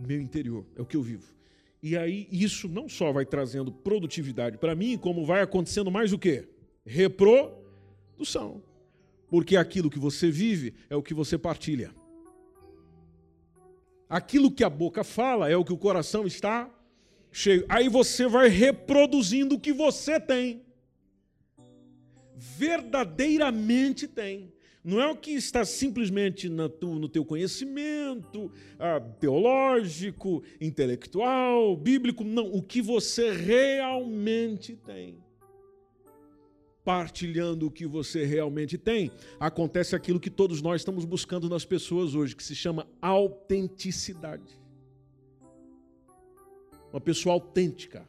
No 0.00 0.08
meu 0.08 0.20
interior, 0.20 0.64
é 0.74 0.80
o 0.80 0.86
que 0.86 0.96
eu 0.96 1.02
vivo. 1.02 1.34
E 1.82 1.96
aí 1.96 2.26
isso 2.32 2.66
não 2.66 2.88
só 2.88 3.12
vai 3.12 3.26
trazendo 3.26 3.70
produtividade 3.70 4.56
para 4.56 4.74
mim, 4.74 4.96
como 4.96 5.26
vai 5.26 5.42
acontecendo 5.42 5.90
mais 5.90 6.14
o 6.14 6.18
quê? 6.18 6.48
Reprodução. 6.86 8.62
Porque 9.28 9.54
aquilo 9.54 9.90
que 9.90 9.98
você 9.98 10.30
vive 10.30 10.74
é 10.88 10.96
o 10.96 11.02
que 11.02 11.12
você 11.12 11.36
partilha. 11.36 11.94
Aquilo 14.08 14.50
que 14.50 14.64
a 14.64 14.70
boca 14.70 15.04
fala 15.04 15.50
é 15.50 15.56
o 15.56 15.64
que 15.64 15.72
o 15.72 15.78
coração 15.78 16.26
está 16.26 16.70
cheio. 17.30 17.66
Aí 17.68 17.88
você 17.88 18.26
vai 18.26 18.48
reproduzindo 18.48 19.56
o 19.56 19.60
que 19.60 19.72
você 19.72 20.18
tem. 20.18 20.62
Verdadeiramente 22.36 24.06
tem. 24.06 24.52
Não 24.82 25.00
é 25.00 25.06
o 25.08 25.16
que 25.16 25.30
está 25.30 25.64
simplesmente 25.64 26.48
no 26.48 27.08
teu 27.08 27.24
conhecimento 27.24 28.52
ah, 28.78 29.00
teológico, 29.00 30.42
intelectual, 30.60 31.74
bíblico. 31.74 32.22
Não, 32.22 32.52
o 32.52 32.62
que 32.62 32.82
você 32.82 33.32
realmente 33.32 34.76
tem 34.76 35.24
partilhando 36.84 37.66
o 37.66 37.70
que 37.70 37.86
você 37.86 38.24
realmente 38.24 38.76
tem, 38.76 39.10
acontece 39.40 39.96
aquilo 39.96 40.20
que 40.20 40.28
todos 40.28 40.60
nós 40.60 40.82
estamos 40.82 41.04
buscando 41.06 41.48
nas 41.48 41.64
pessoas 41.64 42.14
hoje, 42.14 42.36
que 42.36 42.44
se 42.44 42.54
chama 42.54 42.86
autenticidade. 43.00 44.60
Uma 46.92 47.00
pessoa 47.00 47.32
autêntica, 47.32 48.06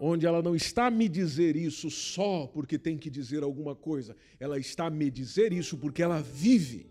onde 0.00 0.26
ela 0.26 0.40
não 0.40 0.56
está 0.56 0.86
a 0.86 0.90
me 0.90 1.08
dizer 1.08 1.54
isso 1.54 1.90
só 1.90 2.46
porque 2.46 2.78
tem 2.78 2.96
que 2.96 3.10
dizer 3.10 3.42
alguma 3.42 3.76
coisa, 3.76 4.16
ela 4.40 4.58
está 4.58 4.86
a 4.86 4.90
me 4.90 5.10
dizer 5.10 5.52
isso 5.52 5.76
porque 5.76 6.02
ela 6.02 6.22
vive 6.22 6.90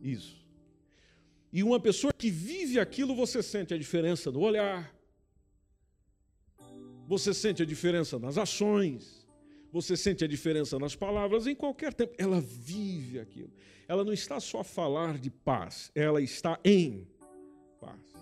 isso. 0.00 0.44
E 1.52 1.62
uma 1.62 1.80
pessoa 1.80 2.12
que 2.12 2.30
vive 2.30 2.78
aquilo, 2.78 3.14
você 3.14 3.42
sente 3.42 3.74
a 3.74 3.78
diferença 3.78 4.30
no 4.30 4.40
olhar, 4.40 4.94
você 7.06 7.34
sente 7.34 7.62
a 7.62 7.66
diferença 7.66 8.18
nas 8.18 8.38
ações, 8.38 9.26
você 9.72 9.96
sente 9.96 10.24
a 10.24 10.28
diferença 10.28 10.78
nas 10.78 10.94
palavras 10.94 11.48
em 11.48 11.54
qualquer 11.54 11.92
tempo. 11.92 12.14
Ela 12.16 12.40
vive 12.40 13.18
aquilo. 13.18 13.52
Ela 13.88 14.04
não 14.04 14.12
está 14.12 14.38
só 14.38 14.60
a 14.60 14.64
falar 14.64 15.18
de 15.18 15.30
paz, 15.30 15.90
ela 15.94 16.22
está 16.22 16.58
em 16.64 17.06
paz. 17.80 18.13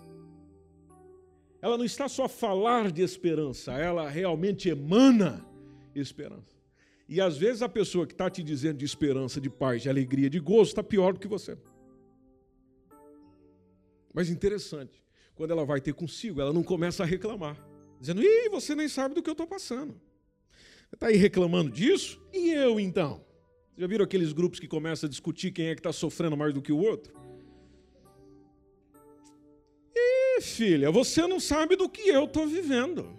Ela 1.63 1.77
não 1.77 1.85
está 1.85 2.09
só 2.09 2.25
a 2.25 2.29
falar 2.29 2.91
de 2.91 3.01
esperança, 3.01 3.71
ela 3.71 4.09
realmente 4.09 4.67
emana 4.67 5.47
esperança. 5.95 6.57
E 7.07 7.21
às 7.21 7.37
vezes 7.37 7.61
a 7.61 7.69
pessoa 7.69 8.05
que 8.05 8.11
está 8.11 8.29
te 8.29 8.43
dizendo 8.43 8.79
de 8.79 8.83
esperança, 8.83 9.39
de 9.39 9.49
paz, 9.49 9.81
de 9.81 9.89
alegria, 9.89 10.29
de 10.29 10.41
gozo, 10.41 10.71
está 10.71 10.83
pior 10.83 11.13
do 11.13 11.21
que 11.21 11.27
você. 11.27 11.57
Mas 14.13 14.29
interessante, 14.29 15.01
quando 15.35 15.51
ela 15.51 15.63
vai 15.63 15.79
ter 15.79 15.93
consigo, 15.93 16.41
ela 16.41 16.51
não 16.51 16.63
começa 16.63 17.03
a 17.03 17.05
reclamar, 17.05 17.57
dizendo: 17.97 18.21
Ih, 18.21 18.49
você 18.49 18.75
nem 18.75 18.89
sabe 18.89 19.15
do 19.15 19.23
que 19.23 19.29
eu 19.29 19.31
estou 19.31 19.47
passando. 19.47 19.93
Você 20.89 20.95
está 20.95 21.07
aí 21.07 21.15
reclamando 21.15 21.71
disso? 21.71 22.21
E 22.33 22.51
eu 22.51 22.77
então? 22.77 23.25
Já 23.77 23.87
viram 23.87 24.03
aqueles 24.03 24.33
grupos 24.33 24.59
que 24.59 24.67
começam 24.67 25.07
a 25.07 25.09
discutir 25.09 25.53
quem 25.53 25.67
é 25.67 25.75
que 25.75 25.79
está 25.79 25.93
sofrendo 25.93 26.35
mais 26.35 26.53
do 26.53 26.61
que 26.61 26.73
o 26.73 26.77
outro? 26.77 27.22
Filha, 30.43 30.91
você 30.91 31.25
não 31.25 31.39
sabe 31.39 31.75
do 31.75 31.89
que 31.89 32.07
eu 32.07 32.25
estou 32.25 32.47
vivendo. 32.47 33.17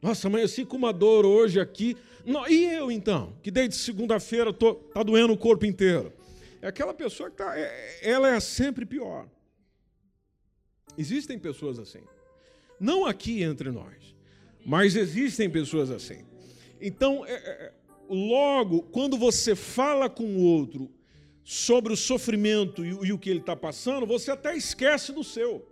Nossa, 0.00 0.26
amanheci 0.26 0.64
com 0.64 0.76
uma 0.76 0.92
dor 0.92 1.24
hoje 1.24 1.60
aqui. 1.60 1.96
Não, 2.24 2.48
e 2.48 2.64
eu 2.64 2.90
então? 2.90 3.34
Que 3.42 3.50
desde 3.50 3.76
segunda-feira 3.76 4.50
está 4.50 5.02
doendo 5.02 5.32
o 5.32 5.38
corpo 5.38 5.64
inteiro. 5.64 6.12
É 6.60 6.68
aquela 6.68 6.92
pessoa 6.92 7.28
que 7.30 7.34
está. 7.34 7.58
É, 7.58 7.98
ela 8.02 8.28
é 8.28 8.40
sempre 8.40 8.84
pior. 8.84 9.28
Existem 10.98 11.38
pessoas 11.38 11.78
assim. 11.78 12.02
Não 12.78 13.06
aqui 13.06 13.42
entre 13.42 13.70
nós. 13.70 14.14
Mas 14.64 14.96
existem 14.96 15.48
pessoas 15.48 15.90
assim. 15.90 16.24
Então, 16.80 17.24
é, 17.26 17.32
é, 17.32 17.72
logo, 18.08 18.82
quando 18.82 19.16
você 19.16 19.54
fala 19.54 20.10
com 20.10 20.24
o 20.24 20.40
outro 20.40 20.90
sobre 21.44 21.92
o 21.92 21.96
sofrimento 21.96 22.84
e, 22.84 22.88
e 22.88 23.12
o 23.12 23.18
que 23.18 23.30
ele 23.30 23.40
está 23.40 23.56
passando, 23.56 24.06
você 24.06 24.30
até 24.30 24.56
esquece 24.56 25.12
do 25.12 25.24
seu. 25.24 25.66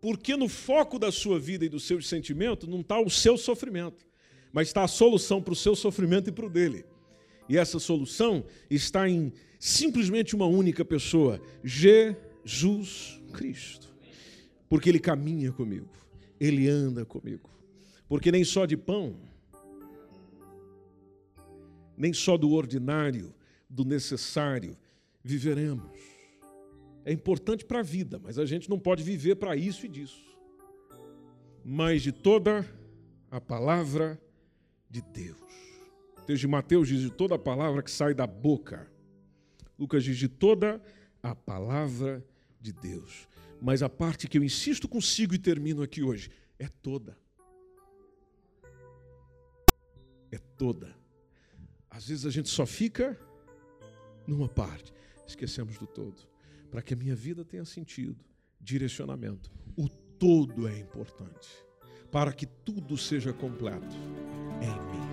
Porque 0.00 0.36
no 0.36 0.48
foco 0.48 0.98
da 0.98 1.10
sua 1.10 1.38
vida 1.38 1.64
e 1.64 1.68
do 1.68 1.80
seu 1.80 2.00
sentimento 2.00 2.68
não 2.68 2.80
está 2.80 3.00
o 3.00 3.10
seu 3.10 3.36
sofrimento, 3.36 4.06
mas 4.52 4.68
está 4.68 4.84
a 4.84 4.88
solução 4.88 5.42
para 5.42 5.52
o 5.52 5.56
seu 5.56 5.74
sofrimento 5.74 6.28
e 6.28 6.32
para 6.32 6.46
o 6.46 6.50
dele. 6.50 6.84
E 7.48 7.56
essa 7.56 7.78
solução 7.78 8.44
está 8.70 9.08
em 9.08 9.32
simplesmente 9.58 10.36
uma 10.36 10.46
única 10.46 10.84
pessoa: 10.84 11.40
Jesus 11.64 13.20
Cristo. 13.32 13.88
Porque 14.68 14.88
ele 14.88 15.00
caminha 15.00 15.50
comigo. 15.50 15.88
Ele 16.38 16.68
anda 16.68 17.04
comigo. 17.04 17.50
Porque 18.08 18.30
nem 18.30 18.44
só 18.44 18.66
de 18.66 18.76
pão, 18.76 19.16
nem 21.98 22.12
só 22.12 22.38
do 22.38 22.52
ordinário, 22.52 23.34
do 23.68 23.84
necessário, 23.84 24.78
viveremos. 25.22 25.98
É 27.04 27.12
importante 27.12 27.64
para 27.64 27.80
a 27.80 27.82
vida, 27.82 28.20
mas 28.22 28.38
a 28.38 28.46
gente 28.46 28.70
não 28.70 28.78
pode 28.78 29.02
viver 29.02 29.34
para 29.34 29.56
isso 29.56 29.84
e 29.84 29.88
disso. 29.88 30.24
Mas 31.64 32.02
de 32.02 32.12
toda 32.12 32.64
a 33.30 33.40
palavra 33.40 34.20
de 34.88 35.02
Deus. 35.02 35.40
O 36.18 36.22
texto 36.22 36.42
de 36.42 36.46
Mateus 36.46 36.88
diz 36.88 37.00
de 37.00 37.10
toda 37.10 37.34
a 37.34 37.38
palavra 37.38 37.82
que 37.82 37.90
sai 37.90 38.14
da 38.14 38.26
boca. 38.26 38.90
Lucas 39.78 40.04
diz 40.04 40.16
de 40.16 40.28
toda 40.28 40.80
a 41.22 41.34
palavra 41.34 42.24
de 42.60 42.72
Deus. 42.72 43.28
Mas 43.60 43.82
a 43.82 43.88
parte 43.88 44.28
que 44.28 44.38
eu 44.38 44.44
insisto 44.44 44.88
consigo 44.88 45.34
e 45.34 45.38
termino 45.38 45.82
aqui 45.82 46.02
hoje 46.02 46.30
é 46.58 46.68
toda. 46.68 47.18
É 50.30 50.38
toda. 50.56 50.97
Às 51.98 52.06
vezes 52.06 52.24
a 52.24 52.30
gente 52.30 52.48
só 52.48 52.64
fica 52.64 53.18
numa 54.24 54.48
parte, 54.48 54.94
esquecemos 55.26 55.76
do 55.78 55.84
todo. 55.84 56.14
Para 56.70 56.80
que 56.80 56.94
a 56.94 56.96
minha 56.96 57.16
vida 57.16 57.44
tenha 57.44 57.64
sentido, 57.64 58.16
direcionamento, 58.60 59.50
o 59.76 59.88
todo 59.88 60.68
é 60.68 60.78
importante. 60.78 61.48
Para 62.12 62.32
que 62.32 62.46
tudo 62.46 62.96
seja 62.96 63.32
completo 63.32 63.96
em 64.62 64.70
mim. 64.92 65.08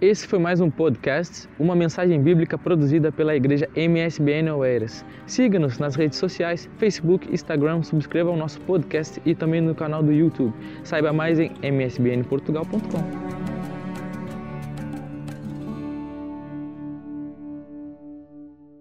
Esse 0.00 0.26
foi 0.26 0.40
mais 0.40 0.60
um 0.60 0.72
podcast, 0.72 1.48
uma 1.56 1.76
mensagem 1.76 2.20
bíblica 2.20 2.58
produzida 2.58 3.12
pela 3.12 3.36
igreja 3.36 3.70
MSBN 3.76 4.50
Oeiras. 4.50 5.04
Siga-nos 5.28 5.78
nas 5.78 5.94
redes 5.94 6.18
sociais, 6.18 6.68
Facebook, 6.78 7.32
Instagram, 7.32 7.84
subscreva 7.84 8.32
o 8.32 8.36
nosso 8.36 8.60
podcast 8.62 9.22
e 9.24 9.36
também 9.36 9.60
no 9.60 9.72
canal 9.72 10.02
do 10.02 10.12
YouTube. 10.12 10.52
Saiba 10.82 11.12
mais 11.12 11.38
em 11.38 11.52
msbnportugal.com. 11.62 13.25